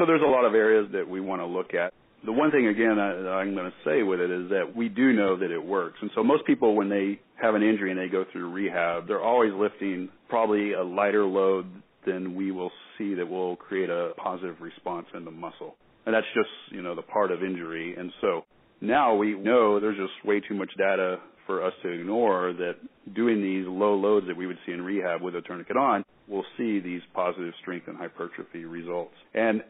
So 0.00 0.06
there's 0.06 0.22
a 0.22 0.30
lot 0.30 0.46
of 0.46 0.54
areas 0.54 0.88
that 0.94 1.06
we 1.06 1.20
want 1.20 1.42
to 1.42 1.46
look 1.46 1.74
at. 1.74 1.92
The 2.24 2.32
one 2.32 2.50
thing 2.50 2.68
again 2.68 2.98
I, 2.98 3.42
am 3.42 3.54
going 3.54 3.70
to 3.70 3.76
say 3.84 4.02
with 4.02 4.18
it 4.18 4.30
is 4.30 4.48
that 4.48 4.74
we 4.74 4.88
do 4.88 5.12
know 5.12 5.36
that 5.36 5.50
it 5.50 5.62
works. 5.62 5.98
And 6.00 6.10
so 6.14 6.24
most 6.24 6.46
people 6.46 6.74
when 6.74 6.88
they 6.88 7.20
have 7.34 7.54
an 7.54 7.62
injury 7.62 7.90
and 7.90 8.00
they 8.00 8.08
go 8.08 8.24
through 8.32 8.50
rehab, 8.50 9.06
they're 9.06 9.22
always 9.22 9.52
lifting 9.54 10.08
probably 10.30 10.72
a 10.72 10.82
lighter 10.82 11.26
load 11.26 11.66
than 12.06 12.34
we 12.34 12.50
will 12.50 12.70
see 12.96 13.12
that 13.12 13.28
will 13.28 13.56
create 13.56 13.90
a 13.90 14.12
positive 14.16 14.56
response 14.62 15.04
in 15.14 15.26
the 15.26 15.30
muscle. 15.30 15.76
And 16.06 16.14
that's 16.14 16.26
just, 16.34 16.48
you 16.70 16.80
know, 16.80 16.94
the 16.94 17.02
part 17.02 17.30
of 17.30 17.44
injury. 17.44 17.94
And 17.94 18.10
so 18.22 18.46
now 18.80 19.14
we 19.16 19.34
know 19.34 19.80
there's 19.80 19.98
just 19.98 20.24
way 20.24 20.40
too 20.40 20.54
much 20.54 20.70
data 20.78 21.18
for 21.44 21.62
us 21.62 21.74
to 21.82 21.90
ignore 21.90 22.54
that 22.54 22.76
doing 23.14 23.42
these 23.42 23.66
low 23.66 23.96
loads 23.96 24.26
that 24.28 24.36
we 24.36 24.46
would 24.46 24.58
see 24.64 24.72
in 24.72 24.80
rehab 24.80 25.20
with 25.20 25.34
a 25.36 25.42
tourniquet 25.42 25.76
on, 25.76 26.06
we'll 26.26 26.46
see 26.56 26.80
these 26.80 27.02
positive 27.12 27.52
strength 27.60 27.86
and 27.86 27.98
hypertrophy 27.98 28.64
results. 28.64 29.14
And 29.34 29.62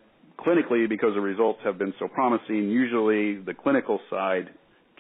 clinically, 0.47 0.89
because 0.89 1.15
the 1.15 1.21
results 1.21 1.61
have 1.65 1.79
been 1.79 1.95
so 1.99 2.09
promising, 2.09 2.71
usually 2.71 3.37
the 3.37 3.55
clinical 3.55 4.01
side 4.11 4.51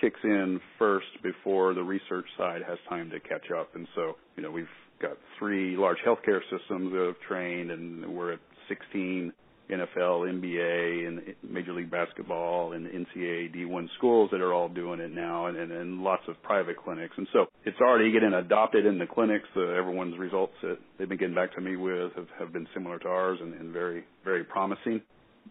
kicks 0.00 0.20
in 0.24 0.60
first 0.78 1.06
before 1.22 1.74
the 1.74 1.82
research 1.82 2.26
side 2.38 2.62
has 2.66 2.78
time 2.88 3.10
to 3.10 3.20
catch 3.20 3.50
up. 3.58 3.74
And 3.74 3.86
so, 3.94 4.16
you 4.36 4.42
know, 4.42 4.50
we've 4.50 4.66
got 5.00 5.12
three 5.38 5.76
large 5.76 5.98
healthcare 6.06 6.40
systems 6.50 6.92
that 6.92 7.04
have 7.06 7.28
trained 7.28 7.70
and 7.70 8.14
we're 8.14 8.32
at 8.32 8.40
16 8.68 9.32
NFL, 9.70 10.28
NBA, 10.28 11.06
and 11.06 11.20
Major 11.48 11.72
League 11.72 11.90
Baseball, 11.90 12.72
and 12.72 12.86
NCAA 12.86 13.54
D1 13.54 13.86
schools 13.96 14.28
that 14.32 14.40
are 14.40 14.52
all 14.52 14.68
doing 14.68 15.00
it 15.00 15.12
now, 15.12 15.46
and, 15.46 15.56
and, 15.56 15.70
and 15.70 16.02
lots 16.02 16.22
of 16.28 16.42
private 16.42 16.76
clinics. 16.76 17.14
And 17.16 17.26
so 17.32 17.46
it's 17.64 17.80
already 17.80 18.10
getting 18.10 18.32
adopted 18.32 18.84
in 18.84 18.98
the 18.98 19.06
clinics. 19.06 19.48
Uh, 19.56 19.60
everyone's 19.68 20.18
results 20.18 20.54
that 20.62 20.78
they've 20.98 21.08
been 21.08 21.18
getting 21.18 21.34
back 21.34 21.54
to 21.54 21.60
me 21.60 21.76
with 21.76 22.12
have, 22.16 22.26
have 22.38 22.52
been 22.52 22.66
similar 22.74 22.98
to 22.98 23.08
ours 23.08 23.38
and, 23.40 23.54
and 23.54 23.72
very, 23.72 24.04
very 24.24 24.44
promising. 24.44 25.00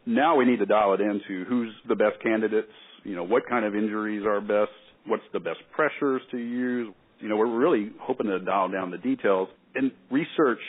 Now 0.09 0.35
we 0.35 0.45
need 0.45 0.59
to 0.59 0.65
dial 0.65 0.93
it 0.93 1.01
into 1.01 1.45
who's 1.45 1.71
the 1.87 1.95
best 1.95 2.21
candidates, 2.21 2.71
you 3.03 3.15
know, 3.15 3.23
what 3.23 3.43
kind 3.47 3.63
of 3.63 3.75
injuries 3.75 4.23
are 4.25 4.41
best, 4.41 4.71
what's 5.05 5.23
the 5.33 5.39
best 5.39 5.59
pressures 5.75 6.21
to 6.31 6.37
use. 6.37 6.93
You 7.19 7.29
know, 7.29 7.37
we're 7.37 7.57
really 7.57 7.91
hoping 8.01 8.27
to 8.27 8.39
dial 8.39 8.69
down 8.69 8.91
the 8.91 8.97
details. 8.97 9.49
And 9.75 9.91
research 10.11 10.59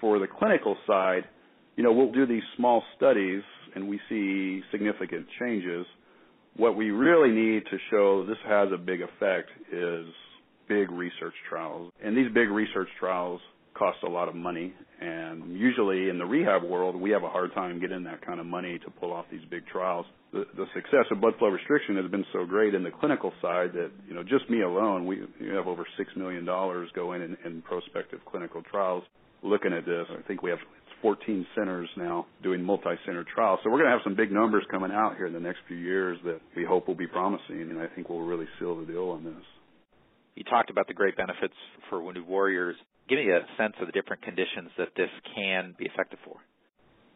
for 0.00 0.18
the 0.18 0.26
clinical 0.26 0.76
side– 0.86 1.24
you 1.76 1.82
know, 1.82 1.92
we'll 1.92 2.12
do 2.12 2.26
these 2.26 2.42
small 2.56 2.82
studies 2.96 3.42
and 3.74 3.88
we 3.88 3.98
see 4.08 4.62
significant 4.70 5.26
changes. 5.40 5.86
What 6.56 6.76
we 6.76 6.90
really 6.90 7.34
need 7.34 7.64
to 7.70 7.78
show 7.90 8.24
this 8.26 8.36
has 8.46 8.68
a 8.72 8.78
big 8.78 9.00
effect 9.02 9.50
is 9.72 10.06
big 10.68 10.90
research 10.90 11.34
trials. 11.48 11.92
And 12.02 12.16
these 12.16 12.32
big 12.32 12.48
research 12.48 12.88
trials 13.00 13.40
cost 13.74 13.98
a 14.06 14.08
lot 14.08 14.28
of 14.28 14.34
money 14.34 14.72
and 15.00 15.58
usually 15.58 16.08
in 16.08 16.18
the 16.18 16.24
rehab 16.24 16.62
world 16.62 16.94
we 16.94 17.10
have 17.10 17.22
a 17.22 17.28
hard 17.28 17.52
time 17.54 17.80
getting 17.80 18.04
that 18.04 18.24
kind 18.24 18.40
of 18.40 18.46
money 18.46 18.78
to 18.78 18.90
pull 18.90 19.12
off 19.12 19.26
these 19.30 19.44
big 19.50 19.66
trials. 19.66 20.06
The, 20.32 20.44
the 20.56 20.66
success 20.74 21.06
of 21.10 21.20
blood 21.20 21.34
flow 21.38 21.48
restriction 21.48 21.96
has 21.96 22.10
been 22.10 22.24
so 22.32 22.44
great 22.44 22.74
in 22.74 22.82
the 22.82 22.90
clinical 22.90 23.32
side 23.42 23.72
that, 23.74 23.90
you 24.08 24.14
know, 24.14 24.22
just 24.22 24.48
me 24.48 24.62
alone, 24.62 25.06
we, 25.06 25.20
have 25.54 25.66
over 25.66 25.86
six 25.98 26.10
million 26.16 26.44
dollars 26.44 26.88
going 26.94 27.22
in, 27.22 27.36
in 27.44 27.62
prospective 27.62 28.20
clinical 28.30 28.62
trials 28.62 29.04
looking 29.42 29.72
at 29.72 29.84
this. 29.84 30.06
I 30.10 30.22
think 30.26 30.42
we 30.42 30.50
have 30.50 30.58
14 31.02 31.46
centers 31.54 31.88
now 31.98 32.26
doing 32.42 32.62
multi-center 32.62 33.26
trials. 33.34 33.60
So 33.62 33.70
we're 33.70 33.76
going 33.76 33.90
to 33.90 33.92
have 33.92 34.04
some 34.04 34.16
big 34.16 34.32
numbers 34.32 34.64
coming 34.70 34.90
out 34.90 35.16
here 35.16 35.26
in 35.26 35.34
the 35.34 35.40
next 35.40 35.58
few 35.68 35.76
years 35.76 36.18
that 36.24 36.40
we 36.56 36.64
hope 36.64 36.88
will 36.88 36.94
be 36.94 37.06
promising, 37.06 37.60
and 37.60 37.78
I 37.78 37.86
think 37.94 38.08
will 38.08 38.24
really 38.24 38.46
seal 38.58 38.80
the 38.80 38.86
deal 38.86 39.10
on 39.10 39.22
this. 39.22 39.44
You 40.34 40.44
talked 40.44 40.70
about 40.70 40.88
the 40.88 40.94
great 40.94 41.14
benefits 41.14 41.54
for 41.90 42.02
wounded 42.02 42.26
warriors. 42.26 42.74
Give 43.08 43.18
me 43.18 43.30
a 43.30 43.40
sense 43.56 43.74
of 43.80 43.86
the 43.86 43.92
different 43.92 44.22
conditions 44.22 44.70
that 44.78 44.88
this 44.96 45.10
can 45.34 45.74
be 45.78 45.86
effective 45.86 46.18
for. 46.24 46.36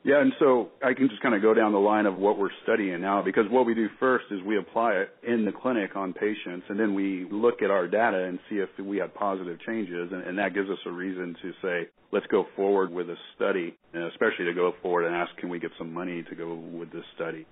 Yeah, 0.05 0.21
and 0.21 0.33
so 0.39 0.69
I 0.83 0.95
can 0.95 1.09
just 1.09 1.21
kind 1.23 1.35
of 1.35 1.43
go 1.43 1.55
down 1.55 1.73
the 1.73 1.79
line 1.79 2.07
of 2.07 2.17
what 2.17 2.39
we're 2.39 2.55
studying 2.63 3.01
now 3.01 3.21
because 3.21 3.45
what 3.51 3.67
we 3.67 3.75
do 3.75 3.89
first 3.99 4.27
is 4.31 4.41
we 4.43 4.57
apply 4.57 4.93
it 4.93 5.11
in 5.27 5.45
the 5.45 5.51
clinic 5.51 5.97
on 5.97 6.13
patients 6.13 6.67
and 6.69 6.79
then 6.79 6.95
we 6.95 7.27
look 7.31 7.63
at 7.63 7.71
our 7.71 7.89
data 7.89 8.25
and 8.25 8.39
see 8.49 8.57
if 8.57 8.69
we 8.79 8.99
have 8.99 9.13
positive 9.15 9.59
changes 9.67 10.11
and, 10.13 10.23
and 10.23 10.39
that 10.39 10.55
gives 10.55 10.71
us 10.71 10.79
a 10.87 10.91
reason 10.91 11.35
to 11.43 11.53
say, 11.61 11.89
let's 12.13 12.27
go 12.29 12.47
forward 12.55 12.93
with 12.93 13.11
a 13.11 13.17
study, 13.35 13.77
and 13.93 14.05
especially 14.05 14.45
to 14.45 14.55
go 14.55 14.73
forward 14.83 15.05
and 15.05 15.15
ask, 15.15 15.37
can 15.37 15.49
we 15.49 15.59
get 15.59 15.73
some 15.77 15.93
money 15.93 16.23
to 16.23 16.35
go 16.35 16.55
with 16.55 16.93
this 16.93 17.05
study? 17.17 17.45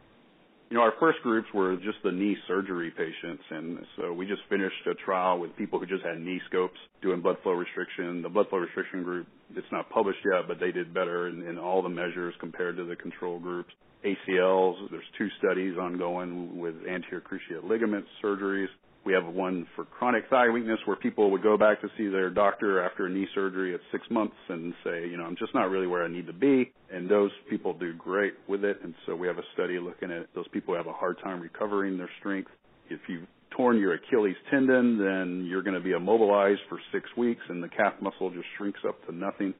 You 0.68 0.76
know, 0.78 0.82
our 0.82 0.94
first 0.98 1.18
groups 1.22 1.46
were 1.54 1.76
just 1.76 1.98
the 2.02 2.10
knee 2.10 2.36
surgery 2.48 2.90
patients, 2.90 3.42
and 3.50 3.78
so 3.96 4.12
we 4.12 4.26
just 4.26 4.42
finished 4.50 4.74
a 4.90 4.94
trial 4.94 5.38
with 5.38 5.54
people 5.56 5.78
who 5.78 5.86
just 5.86 6.04
had 6.04 6.20
knee 6.20 6.40
scopes 6.50 6.78
doing 7.02 7.20
blood 7.20 7.36
flow 7.44 7.52
restriction. 7.52 8.20
The 8.20 8.28
blood 8.28 8.48
flow 8.50 8.58
restriction 8.58 9.04
group, 9.04 9.28
it's 9.54 9.66
not 9.70 9.88
published 9.90 10.18
yet, 10.24 10.48
but 10.48 10.58
they 10.58 10.72
did 10.72 10.92
better 10.92 11.28
in, 11.28 11.46
in 11.46 11.56
all 11.56 11.82
the 11.82 11.88
measures 11.88 12.34
compared 12.40 12.76
to 12.78 12.84
the 12.84 12.96
control 12.96 13.38
groups. 13.38 13.70
ACLs, 14.04 14.90
there's 14.90 15.04
two 15.16 15.28
studies 15.38 15.76
ongoing 15.78 16.58
with 16.58 16.74
anterior 16.88 17.22
cruciate 17.22 17.68
ligament 17.68 18.04
surgeries. 18.22 18.68
We 19.06 19.12
have 19.12 19.24
one 19.24 19.68
for 19.76 19.84
chronic 19.84 20.24
thigh 20.28 20.48
weakness 20.48 20.80
where 20.84 20.96
people 20.96 21.30
would 21.30 21.42
go 21.44 21.56
back 21.56 21.80
to 21.80 21.88
see 21.96 22.08
their 22.08 22.28
doctor 22.28 22.82
after 22.82 23.06
a 23.06 23.08
knee 23.08 23.28
surgery 23.36 23.72
at 23.72 23.80
six 23.92 24.04
months 24.10 24.34
and 24.48 24.74
say, 24.82 25.06
you 25.06 25.16
know, 25.16 25.22
I'm 25.22 25.36
just 25.36 25.54
not 25.54 25.70
really 25.70 25.86
where 25.86 26.04
I 26.04 26.08
need 26.08 26.26
to 26.26 26.32
be. 26.32 26.72
And 26.92 27.08
those 27.08 27.30
people 27.48 27.72
do 27.72 27.94
great 27.94 28.34
with 28.48 28.64
it. 28.64 28.78
And 28.82 28.94
so 29.06 29.14
we 29.14 29.28
have 29.28 29.38
a 29.38 29.44
study 29.54 29.78
looking 29.78 30.10
at 30.10 30.26
those 30.34 30.48
people 30.48 30.74
who 30.74 30.78
have 30.78 30.88
a 30.88 30.92
hard 30.92 31.18
time 31.22 31.40
recovering 31.40 31.96
their 31.96 32.10
strength. 32.18 32.50
If 32.90 32.98
you've 33.08 33.28
torn 33.56 33.78
your 33.78 33.94
Achilles 33.94 34.34
tendon, 34.50 34.98
then 34.98 35.46
you're 35.48 35.62
going 35.62 35.76
to 35.76 35.80
be 35.80 35.92
immobilized 35.92 36.62
for 36.68 36.80
six 36.92 37.04
weeks 37.16 37.42
and 37.48 37.62
the 37.62 37.68
calf 37.68 37.94
muscle 38.02 38.30
just 38.30 38.46
shrinks 38.58 38.80
up 38.86 39.06
to 39.06 39.14
nothing. 39.14 39.54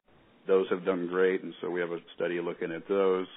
Those 0.45 0.67
have 0.71 0.83
done 0.83 1.07
great. 1.07 1.41
And 1.43 1.53
so 1.61 1.69
we 1.69 1.79
have 1.79 1.91
a 1.91 1.99
study 2.17 2.41
looking 2.41 2.73
at 2.73 2.85
those. 2.89 3.27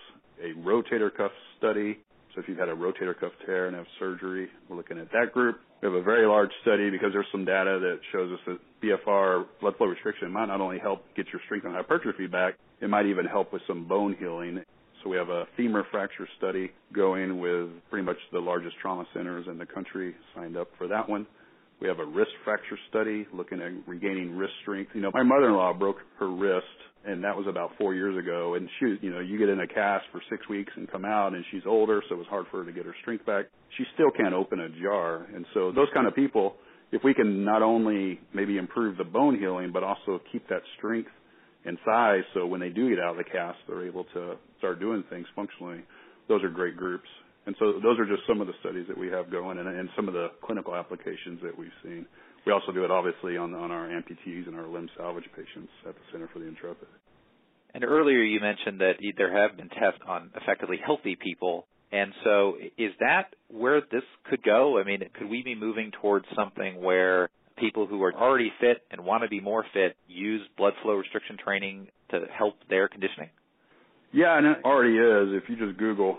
A 0.42 0.58
rotator 0.58 1.16
cuff 1.16 1.30
study 1.56 1.98
so 2.34 2.40
if 2.40 2.48
you've 2.48 2.58
had 2.58 2.68
a 2.68 2.74
rotator 2.74 3.18
cuff 3.18 3.32
tear 3.44 3.66
and 3.66 3.76
have 3.76 3.86
surgery, 3.98 4.48
we're 4.68 4.76
looking 4.76 4.98
at 4.98 5.10
that 5.12 5.32
group. 5.32 5.60
We 5.80 5.86
have 5.88 5.94
a 5.94 6.02
very 6.02 6.26
large 6.26 6.50
study 6.60 6.90
because 6.90 7.08
there's 7.12 7.26
some 7.32 7.46
data 7.46 7.78
that 7.80 8.00
shows 8.12 8.30
us 8.32 8.40
that 8.46 8.58
BFR 8.82 9.46
blood 9.62 9.76
flow 9.78 9.86
restriction 9.86 10.30
might 10.30 10.46
not 10.46 10.60
only 10.60 10.78
help 10.78 11.02
get 11.16 11.26
your 11.32 11.40
strength 11.46 11.64
and 11.64 11.74
hypertrophy 11.74 12.26
back, 12.26 12.54
it 12.82 12.90
might 12.90 13.06
even 13.06 13.24
help 13.24 13.52
with 13.52 13.62
some 13.66 13.88
bone 13.88 14.14
healing. 14.18 14.62
So 15.02 15.08
we 15.08 15.16
have 15.16 15.30
a 15.30 15.46
femur 15.56 15.86
fracture 15.90 16.28
study 16.36 16.70
going 16.92 17.40
with 17.40 17.70
pretty 17.88 18.04
much 18.04 18.18
the 18.30 18.40
largest 18.40 18.76
trauma 18.82 19.06
centers 19.14 19.46
in 19.48 19.56
the 19.56 19.64
country 19.64 20.14
signed 20.34 20.58
up 20.58 20.68
for 20.76 20.86
that 20.88 21.08
one. 21.08 21.26
We 21.80 21.88
have 21.88 21.98
a 21.98 22.04
wrist 22.04 22.32
fracture 22.44 22.78
study 22.90 23.26
looking 23.32 23.62
at 23.62 23.72
regaining 23.86 24.36
wrist 24.36 24.52
strength. 24.60 24.90
You 24.94 25.00
know, 25.00 25.10
my 25.14 25.22
mother-in-law 25.22 25.74
broke 25.78 25.96
her 26.18 26.28
wrist 26.28 26.66
and 27.04 27.24
that 27.24 27.36
was 27.36 27.46
about 27.48 27.70
four 27.78 27.94
years 27.94 28.16
ago. 28.18 28.54
And 28.54 28.68
she, 28.78 28.96
you 29.06 29.10
know, 29.10 29.20
you 29.20 29.38
get 29.38 29.48
in 29.48 29.60
a 29.60 29.66
cast 29.66 30.04
for 30.12 30.20
six 30.30 30.48
weeks 30.48 30.72
and 30.76 30.90
come 30.90 31.04
out, 31.04 31.32
and 31.32 31.44
she's 31.50 31.62
older, 31.66 32.02
so 32.08 32.14
it 32.14 32.18
was 32.18 32.26
hard 32.28 32.46
for 32.50 32.58
her 32.58 32.64
to 32.64 32.72
get 32.72 32.84
her 32.84 32.94
strength 33.02 33.24
back. 33.26 33.46
She 33.78 33.84
still 33.94 34.10
can't 34.10 34.34
open 34.34 34.60
a 34.60 34.68
jar, 34.82 35.26
and 35.34 35.46
so 35.54 35.72
those 35.72 35.88
kind 35.94 36.06
of 36.06 36.14
people, 36.14 36.56
if 36.92 37.02
we 37.04 37.14
can 37.14 37.44
not 37.44 37.62
only 37.62 38.20
maybe 38.34 38.58
improve 38.58 38.98
the 38.98 39.04
bone 39.04 39.38
healing, 39.38 39.70
but 39.72 39.82
also 39.82 40.20
keep 40.32 40.48
that 40.48 40.62
strength 40.78 41.10
and 41.64 41.78
size, 41.84 42.22
so 42.34 42.46
when 42.46 42.60
they 42.60 42.70
do 42.70 42.88
get 42.88 42.98
out 42.98 43.12
of 43.12 43.16
the 43.18 43.30
cast, 43.30 43.58
they're 43.68 43.86
able 43.86 44.04
to 44.14 44.36
start 44.58 44.80
doing 44.80 45.04
things 45.10 45.26
functionally. 45.36 45.80
Those 46.28 46.42
are 46.42 46.48
great 46.48 46.76
groups. 46.76 47.08
And 47.46 47.56
so 47.58 47.72
those 47.82 47.98
are 47.98 48.06
just 48.06 48.22
some 48.28 48.40
of 48.40 48.46
the 48.46 48.52
studies 48.60 48.86
that 48.88 48.96
we 48.96 49.08
have 49.08 49.30
going 49.30 49.58
and, 49.58 49.66
and 49.66 49.88
some 49.96 50.08
of 50.08 50.14
the 50.14 50.28
clinical 50.44 50.74
applications 50.74 51.40
that 51.42 51.56
we've 51.56 51.74
seen. 51.82 52.06
We 52.46 52.52
also 52.52 52.72
do 52.72 52.84
it 52.84 52.90
obviously 52.90 53.36
on, 53.36 53.54
on 53.54 53.70
our 53.70 53.88
amputees 53.88 54.46
and 54.46 54.56
our 54.56 54.66
limb 54.66 54.88
salvage 54.96 55.28
patients 55.36 55.70
at 55.86 55.94
the 55.94 56.00
Center 56.12 56.28
for 56.32 56.38
the 56.38 56.46
Intrepid. 56.46 56.88
And 57.74 57.84
earlier 57.84 58.22
you 58.22 58.40
mentioned 58.40 58.80
that 58.80 58.94
there 59.16 59.42
have 59.42 59.56
been 59.56 59.68
tests 59.68 60.00
on 60.06 60.30
effectively 60.34 60.78
healthy 60.84 61.16
people. 61.16 61.66
And 61.92 62.12
so 62.24 62.54
is 62.78 62.92
that 63.00 63.34
where 63.48 63.80
this 63.80 64.02
could 64.28 64.42
go? 64.42 64.78
I 64.78 64.84
mean, 64.84 65.02
could 65.18 65.28
we 65.28 65.42
be 65.42 65.54
moving 65.54 65.92
towards 66.00 66.26
something 66.36 66.82
where 66.82 67.28
people 67.58 67.86
who 67.86 68.02
are 68.02 68.14
already 68.14 68.52
fit 68.60 68.78
and 68.90 69.04
want 69.04 69.22
to 69.22 69.28
be 69.28 69.40
more 69.40 69.64
fit 69.72 69.96
use 70.08 70.40
blood 70.56 70.72
flow 70.82 70.94
restriction 70.94 71.36
training 71.42 71.88
to 72.10 72.20
help 72.36 72.54
their 72.68 72.88
conditioning? 72.88 73.30
Yeah, 74.12 74.36
and 74.38 74.46
it 74.46 74.58
already 74.64 74.96
is. 74.96 75.42
If 75.42 75.48
you 75.48 75.56
just 75.56 75.78
Google, 75.78 76.18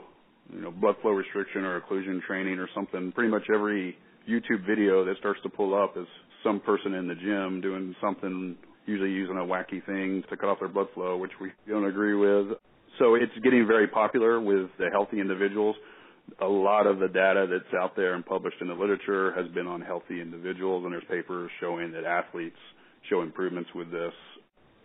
you 0.53 0.61
know, 0.61 0.71
blood 0.71 0.95
flow 1.01 1.11
restriction 1.11 1.63
or 1.63 1.79
occlusion 1.81 2.21
training 2.21 2.59
or 2.59 2.67
something, 2.75 3.11
pretty 3.11 3.29
much 3.31 3.43
every 3.53 3.97
YouTube 4.29 4.65
video 4.67 5.05
that 5.05 5.17
starts 5.17 5.39
to 5.43 5.49
pull 5.49 5.73
up 5.73 5.97
is 5.97 6.07
some 6.43 6.59
person 6.59 6.93
in 6.93 7.07
the 7.07 7.15
gym 7.15 7.61
doing 7.61 7.95
something, 8.01 8.55
usually 8.85 9.11
using 9.11 9.37
a 9.37 9.39
wacky 9.39 9.83
thing 9.85 10.23
to 10.29 10.37
cut 10.37 10.49
off 10.49 10.59
their 10.59 10.67
blood 10.67 10.87
flow, 10.93 11.17
which 11.17 11.31
we 11.39 11.51
don't 11.67 11.85
agree 11.85 12.15
with. 12.15 12.57
So 12.99 13.15
it's 13.15 13.31
getting 13.43 13.65
very 13.67 13.87
popular 13.87 14.39
with 14.39 14.69
the 14.77 14.89
healthy 14.91 15.19
individuals. 15.19 15.75
A 16.41 16.45
lot 16.45 16.87
of 16.87 16.99
the 16.99 17.07
data 17.07 17.47
that's 17.49 17.73
out 17.81 17.95
there 17.95 18.13
and 18.13 18.25
published 18.25 18.57
in 18.61 18.67
the 18.67 18.73
literature 18.73 19.33
has 19.33 19.47
been 19.53 19.67
on 19.67 19.81
healthy 19.81 20.21
individuals, 20.21 20.83
and 20.83 20.93
there's 20.93 21.03
papers 21.09 21.49
showing 21.59 21.91
that 21.93 22.03
athletes 22.03 22.57
show 23.09 23.21
improvements 23.21 23.69
with 23.73 23.91
this. 23.91 24.13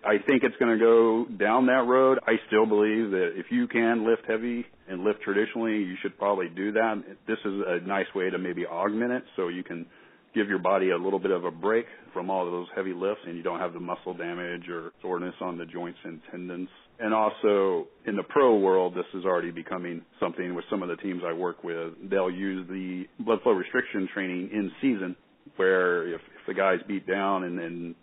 I 0.04 0.18
think 0.18 0.44
it's 0.44 0.56
going 0.58 0.78
to 0.78 0.82
go 0.82 1.26
down 1.36 1.66
that 1.66 1.84
road. 1.86 2.18
I 2.26 2.34
still 2.46 2.64
believe 2.64 3.10
that 3.10 3.32
if 3.36 3.46
you 3.50 3.66
can 3.66 4.06
lift 4.08 4.22
heavy 4.26 4.64
and 4.88 5.04
lift 5.04 5.20
traditionally, 5.22 5.78
you 5.78 5.96
should 6.02 6.18
probably 6.18 6.48
do 6.48 6.72
that. 6.72 7.02
This 7.26 7.38
is 7.44 7.54
a 7.66 7.86
nice 7.86 8.06
way 8.14 8.30
to 8.30 8.38
maybe 8.38 8.66
augment 8.66 9.12
it 9.12 9.24
so 9.36 9.48
you 9.48 9.62
can 9.62 9.86
give 10.34 10.48
your 10.48 10.58
body 10.58 10.90
a 10.90 10.96
little 10.96 11.18
bit 11.18 11.30
of 11.30 11.44
a 11.44 11.50
break 11.50 11.86
from 12.12 12.28
all 12.28 12.46
of 12.46 12.52
those 12.52 12.66
heavy 12.76 12.92
lifts 12.92 13.22
and 13.26 13.36
you 13.36 13.42
don't 13.42 13.58
have 13.58 13.72
the 13.72 13.80
muscle 13.80 14.12
damage 14.12 14.68
or 14.68 14.92
soreness 15.00 15.34
on 15.40 15.56
the 15.56 15.64
joints 15.64 15.98
and 16.04 16.20
tendons. 16.30 16.68
And 17.00 17.14
also 17.14 17.88
in 18.06 18.16
the 18.16 18.22
pro 18.22 18.56
world, 18.56 18.94
this 18.94 19.06
is 19.14 19.24
already 19.24 19.50
becoming 19.50 20.02
something 20.20 20.54
with 20.54 20.64
some 20.70 20.82
of 20.82 20.88
the 20.88 20.96
teams 20.96 21.22
I 21.26 21.32
work 21.32 21.64
with. 21.64 21.94
They'll 22.10 22.30
use 22.30 22.68
the 22.68 23.04
blood 23.18 23.40
flow 23.42 23.52
restriction 23.52 24.08
training 24.12 24.50
in 24.52 24.70
season 24.80 25.16
where 25.56 26.06
if, 26.08 26.20
if 26.20 26.46
the 26.46 26.54
guy's 26.54 26.80
beat 26.86 27.06
down 27.06 27.44
and, 27.44 27.58
and 27.58 27.94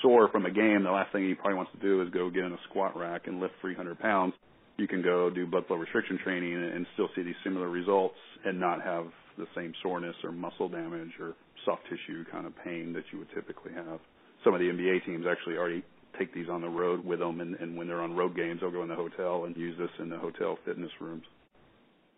sore 0.00 0.28
from 0.30 0.46
a 0.46 0.50
game, 0.50 0.84
the 0.84 0.90
last 0.90 1.12
thing 1.12 1.28
he 1.28 1.34
probably 1.34 1.56
wants 1.56 1.72
to 1.72 1.78
do 1.78 2.02
is 2.02 2.08
go 2.10 2.30
get 2.30 2.44
in 2.44 2.52
a 2.52 2.58
squat 2.70 2.96
rack 2.96 3.26
and 3.26 3.40
lift 3.40 3.54
300 3.60 3.98
pounds. 3.98 4.32
You 4.82 4.88
can 4.88 5.00
go 5.00 5.30
do 5.30 5.46
blood 5.46 5.68
flow 5.68 5.76
restriction 5.76 6.18
training 6.24 6.54
and 6.54 6.84
still 6.94 7.08
see 7.14 7.22
these 7.22 7.36
similar 7.44 7.68
results 7.68 8.16
and 8.44 8.58
not 8.58 8.82
have 8.82 9.06
the 9.38 9.46
same 9.54 9.72
soreness 9.80 10.16
or 10.24 10.32
muscle 10.32 10.68
damage 10.68 11.12
or 11.20 11.34
soft 11.64 11.82
tissue 11.84 12.24
kind 12.32 12.48
of 12.48 12.52
pain 12.64 12.92
that 12.92 13.04
you 13.12 13.20
would 13.20 13.28
typically 13.32 13.72
have. 13.74 14.00
Some 14.42 14.54
of 14.54 14.58
the 14.58 14.66
NBA 14.66 15.06
teams 15.06 15.24
actually 15.30 15.56
already 15.56 15.84
take 16.18 16.34
these 16.34 16.48
on 16.50 16.62
the 16.62 16.68
road 16.68 17.04
with 17.04 17.20
them, 17.20 17.40
and, 17.40 17.54
and 17.60 17.76
when 17.76 17.86
they're 17.86 18.02
on 18.02 18.16
road 18.16 18.34
games, 18.34 18.58
they'll 18.60 18.72
go 18.72 18.82
in 18.82 18.88
the 18.88 18.96
hotel 18.96 19.44
and 19.44 19.56
use 19.56 19.78
this 19.78 19.90
in 20.00 20.08
the 20.08 20.18
hotel 20.18 20.58
fitness 20.64 20.90
rooms. 21.00 21.22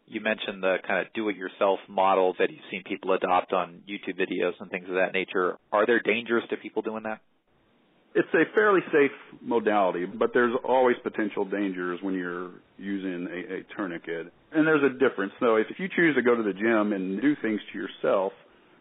You 0.07 0.23
mentioned 0.23 0.63
the 0.63 0.77
kind 0.87 1.07
of 1.07 1.13
do-it-yourself 1.13 1.81
model 1.87 2.33
that 2.39 2.51
you've 2.51 2.65
seen 2.71 2.83
people 2.87 3.13
adopt 3.13 3.53
on 3.53 3.83
YouTube 3.87 4.19
videos 4.19 4.55
and 4.59 4.71
things 4.71 4.89
of 4.89 4.95
that 4.95 5.13
nature. 5.13 5.59
Are 5.71 5.85
there 5.85 6.01
dangers 6.01 6.45
to 6.49 6.57
people 6.57 6.81
doing 6.81 7.03
that? 7.03 7.21
It's 8.15 8.29
a 8.33 8.45
fairly 8.55 8.81
safe 8.93 9.11
modality, 9.43 10.07
but 10.07 10.31
there's 10.33 10.55
always 10.65 10.97
potential 11.03 11.45
dangers 11.45 11.99
when 12.01 12.15
you're 12.15 12.51
using 12.79 13.27
a, 13.27 13.55
a 13.55 13.77
tourniquet. 13.77 14.33
And 14.53 14.67
there's 14.67 14.85
a 14.85 14.99
difference. 14.99 15.33
So 15.41 15.57
if 15.57 15.67
you 15.79 15.89
choose 15.95 16.15
to 16.15 16.23
go 16.23 16.37
to 16.37 16.43
the 16.43 16.53
gym 16.53 16.93
and 16.93 17.21
do 17.21 17.35
things 17.43 17.61
to 17.73 17.79
yourself, 17.79 18.33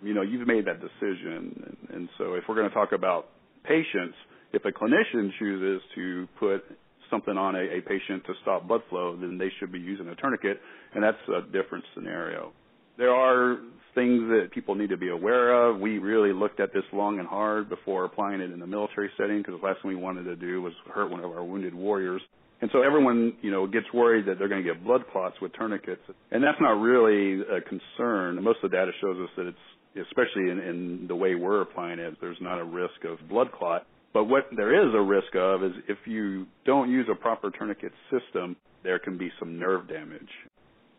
you 0.03 0.13
know, 0.13 0.21
you've 0.21 0.47
made 0.47 0.65
that 0.65 0.81
decision. 0.81 1.77
And, 1.91 2.09
so 2.17 2.35
if 2.35 2.43
we're 2.47 2.55
going 2.55 2.69
to 2.69 2.73
talk 2.75 2.91
about 2.91 3.29
patients, 3.63 4.15
if 4.51 4.65
a 4.65 4.71
clinician 4.71 5.31
chooses 5.39 5.81
to 5.95 6.27
put 6.39 6.63
something 7.09 7.37
on 7.37 7.55
a, 7.55 7.77
a 7.77 7.81
patient 7.81 8.23
to 8.25 8.33
stop 8.41 8.67
blood 8.67 8.81
flow, 8.89 9.15
then 9.19 9.37
they 9.37 9.49
should 9.59 9.71
be 9.71 9.79
using 9.79 10.07
a 10.09 10.15
tourniquet, 10.15 10.59
and 10.93 11.03
that's 11.03 11.17
a 11.29 11.41
different 11.51 11.83
scenario. 11.95 12.51
There 12.97 13.11
are 13.11 13.57
things 13.95 14.21
that 14.29 14.49
people 14.51 14.75
need 14.75 14.89
to 14.89 14.97
be 14.97 15.09
aware 15.09 15.69
of. 15.69 15.79
We 15.79 15.99
really 15.99 16.33
looked 16.33 16.59
at 16.59 16.73
this 16.73 16.83
long 16.91 17.19
and 17.19 17.27
hard 17.27 17.69
before 17.69 18.05
applying 18.05 18.41
it 18.41 18.51
in 18.51 18.59
the 18.59 18.67
military 18.67 19.09
setting 19.17 19.39
because 19.39 19.59
the 19.59 19.65
last 19.65 19.81
thing 19.81 19.89
we 19.89 19.95
wanted 19.95 20.23
to 20.23 20.35
do 20.35 20.61
was 20.61 20.73
hurt 20.93 21.09
one 21.09 21.23
of 21.23 21.31
our 21.31 21.43
wounded 21.43 21.73
warriors. 21.73 22.21
And 22.61 22.69
so 22.71 22.81
everyone, 22.81 23.33
you 23.41 23.51
know, 23.51 23.67
gets 23.67 23.87
worried 23.93 24.25
that 24.27 24.39
they're 24.39 24.47
going 24.47 24.63
to 24.63 24.73
get 24.73 24.83
blood 24.83 25.01
clots 25.11 25.35
with 25.41 25.51
tourniquets. 25.53 26.01
And 26.31 26.43
that's 26.43 26.59
not 26.61 26.79
really 26.79 27.41
a 27.41 27.59
concern. 27.61 28.41
Most 28.41 28.59
of 28.63 28.71
the 28.71 28.77
data 28.77 28.91
shows 29.01 29.17
us 29.21 29.29
that 29.35 29.47
it's, 29.47 30.07
especially 30.07 30.49
in, 30.49 30.59
in 30.59 31.05
the 31.07 31.15
way 31.15 31.35
we're 31.35 31.61
applying 31.61 31.99
it, 31.99 32.15
there's 32.21 32.37
not 32.39 32.59
a 32.59 32.63
risk 32.63 33.03
of 33.03 33.27
blood 33.27 33.51
clot. 33.51 33.85
But 34.13 34.25
what 34.25 34.43
there 34.55 34.87
is 34.87 34.93
a 34.95 35.01
risk 35.01 35.35
of 35.35 35.63
is 35.63 35.71
if 35.89 35.97
you 36.05 36.45
don't 36.65 36.89
use 36.89 37.07
a 37.11 37.15
proper 37.15 37.51
tourniquet 37.51 37.91
system, 38.09 38.55
there 38.83 38.99
can 38.99 39.17
be 39.17 39.29
some 39.39 39.59
nerve 39.59 39.87
damage. 39.89 40.29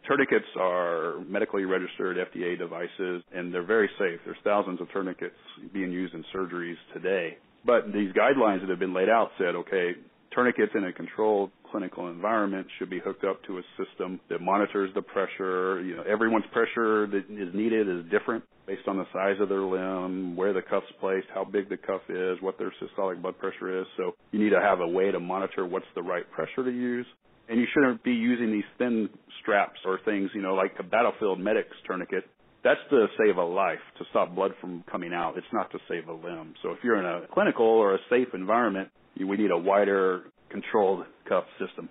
Tourniquets 0.07 0.45
are 0.59 1.21
medically 1.27 1.65
registered 1.65 2.17
FDA 2.17 2.59
devices 2.59 3.23
and 3.35 3.53
they're 3.53 3.65
very 3.65 3.89
safe. 3.99 4.21
There's 4.25 4.37
thousands 4.45 4.81
of 4.81 4.91
tourniquets 4.93 5.35
being 5.73 5.93
used 5.93 6.15
in 6.15 6.25
surgeries 6.35 6.77
today. 6.93 7.39
But 7.65 7.93
these 7.93 8.13
guidelines 8.13 8.61
that 8.61 8.69
have 8.69 8.79
been 8.79 8.93
laid 8.93 9.09
out 9.09 9.31
said, 9.39 9.55
okay, 9.55 9.93
tourniquets 10.33 10.73
in 10.75 10.85
a 10.85 10.93
controlled 10.93 11.51
clinical 11.71 12.09
environment 12.09 12.67
should 12.79 12.91
be 12.91 13.01
hooked 13.01 13.25
up 13.25 13.43
to 13.45 13.59
a 13.59 13.63
system 13.83 14.21
that 14.29 14.41
monitors 14.41 14.91
the 14.95 15.03
pressure. 15.03 15.81
You 15.83 15.97
know, 15.97 16.03
everyone's 16.03 16.45
pressure 16.53 17.07
that 17.07 17.25
is 17.31 17.55
needed 17.55 17.89
is 17.89 18.05
different 18.11 18.45
based 18.67 18.87
on 18.87 18.97
the 18.97 19.07
size 19.13 19.37
of 19.41 19.49
their 19.49 19.63
limb, 19.63 20.37
where 20.37 20.53
the 20.53 20.63
cuff's 20.63 20.87
placed, 21.01 21.27
how 21.35 21.45
big 21.45 21.69
the 21.69 21.77
cuff 21.77 22.01
is, 22.09 22.39
what 22.41 22.59
their 22.59 22.73
systolic 22.83 23.21
blood 23.21 23.39
pressure 23.39 23.81
is. 23.81 23.87
So 23.97 24.15
you 24.33 24.43
need 24.43 24.51
to 24.51 24.61
have 24.61 24.81
a 24.81 24.89
way 24.89 25.11
to 25.11 25.21
monitor 25.21 25.67
what's 25.67 25.87
the 25.95 26.03
right 26.03 26.31
pressure 26.31 26.65
to 26.65 26.71
use. 26.71 27.07
And 27.49 27.61
you 27.61 27.67
shouldn't 27.75 28.03
be 28.03 28.13
using 28.13 28.53
these 28.53 28.65
thin 28.79 29.11
straps 29.45 29.79
or 29.85 30.01
things, 30.05 30.31
you 30.35 30.43
know, 30.43 30.55
like 30.55 30.73
a 30.81 30.83
battlefield 30.83 31.39
medic's 31.39 31.77
tourniquet. 31.87 32.25
That's 32.65 32.81
to 32.91 33.07
save 33.19 33.37
a 33.37 33.45
life, 33.45 33.79
to 33.99 34.05
stop 34.11 34.35
blood 34.35 34.53
from 34.61 34.83
coming 34.91 35.13
out. 35.13 35.37
It's 35.37 35.47
not 35.53 35.71
to 35.73 35.79
save 35.89 36.09
a 36.09 36.13
limb. 36.13 36.55
So 36.63 36.71
if 36.71 36.79
you're 36.83 36.99
in 36.99 37.05
a 37.05 37.27
clinical 37.33 37.67
or 37.67 37.95
a 37.95 37.99
safe 38.09 38.29
environment, 38.33 38.89
we 39.21 39.37
need 39.37 39.51
a 39.51 39.59
wider 39.59 40.23
controlled 40.51 41.05
cuff 41.29 41.45
system. 41.65 41.89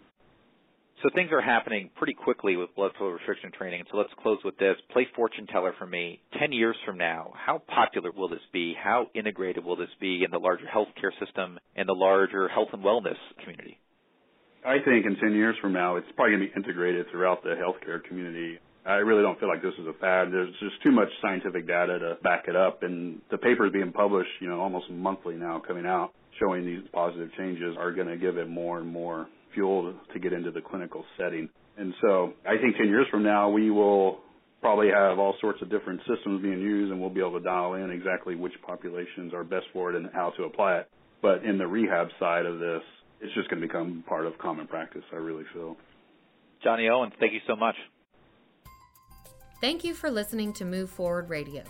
So 1.04 1.10
things 1.14 1.32
are 1.34 1.42
happening 1.42 1.90
pretty 1.96 2.14
quickly 2.14 2.56
with 2.56 2.74
blood 2.76 2.92
flow 2.98 3.10
restriction 3.10 3.52
training. 3.52 3.84
So 3.92 3.98
let's 3.98 4.14
close 4.22 4.40
with 4.46 4.58
this. 4.58 4.76
Play 4.92 5.06
fortune 5.16 5.48
teller 5.48 5.74
for 5.78 5.86
me. 5.86 6.22
10 6.40 6.54
years 6.54 6.78
from 6.86 6.98
now, 6.98 7.34
how 7.36 7.62
popular 7.68 8.12
will 8.16 8.30
this 8.30 8.40
be? 8.54 8.74
How 8.82 9.08
integrated 9.14 9.66
will 9.66 9.76
this 9.76 9.90
be 10.00 10.24
in 10.24 10.32
the 10.32 10.40
larger 10.40 10.66
healthcare 10.66 11.12
system 11.24 11.60
and 11.76 11.90
the 11.90 11.94
larger 11.94 12.48
health 12.48 12.70
and 12.72 12.84
wellness 12.84 13.18
community? 13.42 13.78
I 14.66 14.78
think 14.84 15.06
in 15.06 15.18
10 15.18 15.34
years 15.34 15.56
from 15.62 15.74
now, 15.74 15.98
it's 15.98 16.08
probably 16.16 16.38
going 16.38 16.48
to 16.48 16.54
be 16.54 16.56
integrated 16.56 17.08
throughout 17.12 17.44
the 17.44 17.56
healthcare 17.56 18.04
community. 18.04 18.60
I 18.86 18.96
really 18.96 19.22
don't 19.22 19.40
feel 19.40 19.50
like 19.50 19.62
this 19.62 19.74
is 19.80 19.88
a 19.88 19.94
fad. 19.94 20.32
There's 20.32 20.54
just 20.60 20.82
too 20.84 20.92
much 20.92 21.08
scientific 21.22 21.68
data 21.68 22.00
to 22.00 22.18
back 22.24 22.46
it 22.48 22.56
up, 22.56 22.84
and 22.84 23.22
the 23.32 23.38
papers 23.38 23.72
being 23.72 23.92
published, 23.92 24.30
you 24.42 24.50
know, 24.50 24.60
almost 24.60 24.90
monthly 24.90 25.36
now 25.36 25.62
coming 25.66 25.86
out 25.86 26.12
showing 26.40 26.66
these 26.66 26.82
positive 26.92 27.30
changes 27.38 27.76
are 27.78 27.92
going 27.92 28.08
to 28.08 28.18
give 28.18 28.38
it 28.38 28.50
more 28.50 28.80
and 28.80 28.88
more 28.88 29.28
fuel 29.54 29.94
to 30.12 30.20
get 30.20 30.34
into 30.34 30.52
the 30.52 30.62
clinical 30.62 31.06
setting. 31.18 31.50
And 31.78 31.94
so 32.02 32.34
I 32.46 32.58
think 32.58 32.78
10 32.78 32.88
years 32.88 33.08
from 33.10 33.24
now, 33.24 33.50
we 33.50 33.70
will 33.70 34.20
probably 34.62 34.90
have 34.90 35.20
all 35.20 35.36
sorts 35.42 35.62
of 35.62 35.70
different 35.70 36.00
systems 36.08 36.42
being 36.42 36.60
used 36.60 36.92
and 36.92 37.00
we'll 37.00 37.10
be 37.10 37.20
able 37.20 37.38
to 37.38 37.44
dial 37.44 37.74
in 37.74 37.92
exactly 37.92 38.36
which 38.36 38.54
populations 38.66 39.34
are 39.34 39.44
best 39.44 39.66
for 39.74 39.92
it 39.92 39.96
and 39.96 40.10
how 40.14 40.32
to 40.38 40.44
apply 40.44 40.78
it. 40.78 40.90
But 41.22 41.44
in 41.44 41.58
the 41.58 41.68
rehab 41.68 42.08
side 42.20 42.46
of 42.46 42.60
this, 42.60 42.82
it's 43.24 43.34
just 43.34 43.50
going 43.50 43.62
to 43.62 43.68
become 43.68 44.04
part 44.08 44.26
of 44.26 44.38
common 44.38 44.68
practice, 44.68 45.04
I 45.14 45.16
really 45.16 45.46
feel. 45.54 45.78
Johnny 46.62 46.90
Owen, 46.90 47.12
thank 47.20 47.34
you 47.34 47.40
so 47.48 47.56
much. 47.56 47.76
Thank 49.62 49.86
you 49.86 49.94
for 49.94 50.12
listening 50.12 50.52
to 50.54 50.66
Move 50.66 50.90
Forward 50.90 51.30
Radio. 51.30 51.64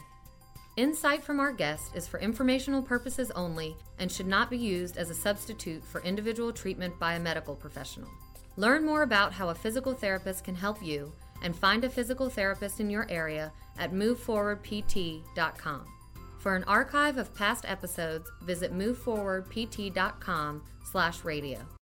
Insight 0.78 1.24
from 1.24 1.40
our 1.40 1.52
guest 1.52 1.96
is 1.96 2.08
for 2.08 2.20
informational 2.20 2.82
purposes 2.82 3.30
only 3.36 3.78
and 4.00 4.12
should 4.12 4.26
not 4.26 4.50
be 4.50 4.58
used 4.58 4.98
as 4.98 5.12
a 5.12 5.16
substitute 5.16 5.84
for 5.84 6.02
individual 6.02 6.52
treatment 6.52 6.98
by 7.00 7.14
a 7.14 7.20
medical 7.20 7.56
professional. 7.56 8.10
Learn 8.58 8.84
more 8.84 9.04
about 9.04 9.32
how 9.32 9.50
a 9.50 9.56
physical 9.56 9.94
therapist 9.94 10.44
can 10.44 10.56
help 10.56 10.82
you 10.84 11.14
and 11.44 11.56
find 11.56 11.84
a 11.84 11.90
physical 11.90 12.30
therapist 12.30 12.80
in 12.80 12.90
your 12.90 13.06
area 13.12 13.52
at 13.78 13.94
moveforwardpt.com. 13.94 15.86
For 16.44 16.56
an 16.58 16.66
archive 16.66 17.18
of 17.18 17.34
past 17.34 17.64
episodes, 17.66 18.30
visit 18.42 18.74
moveforwardpt.com/radio. 18.74 21.74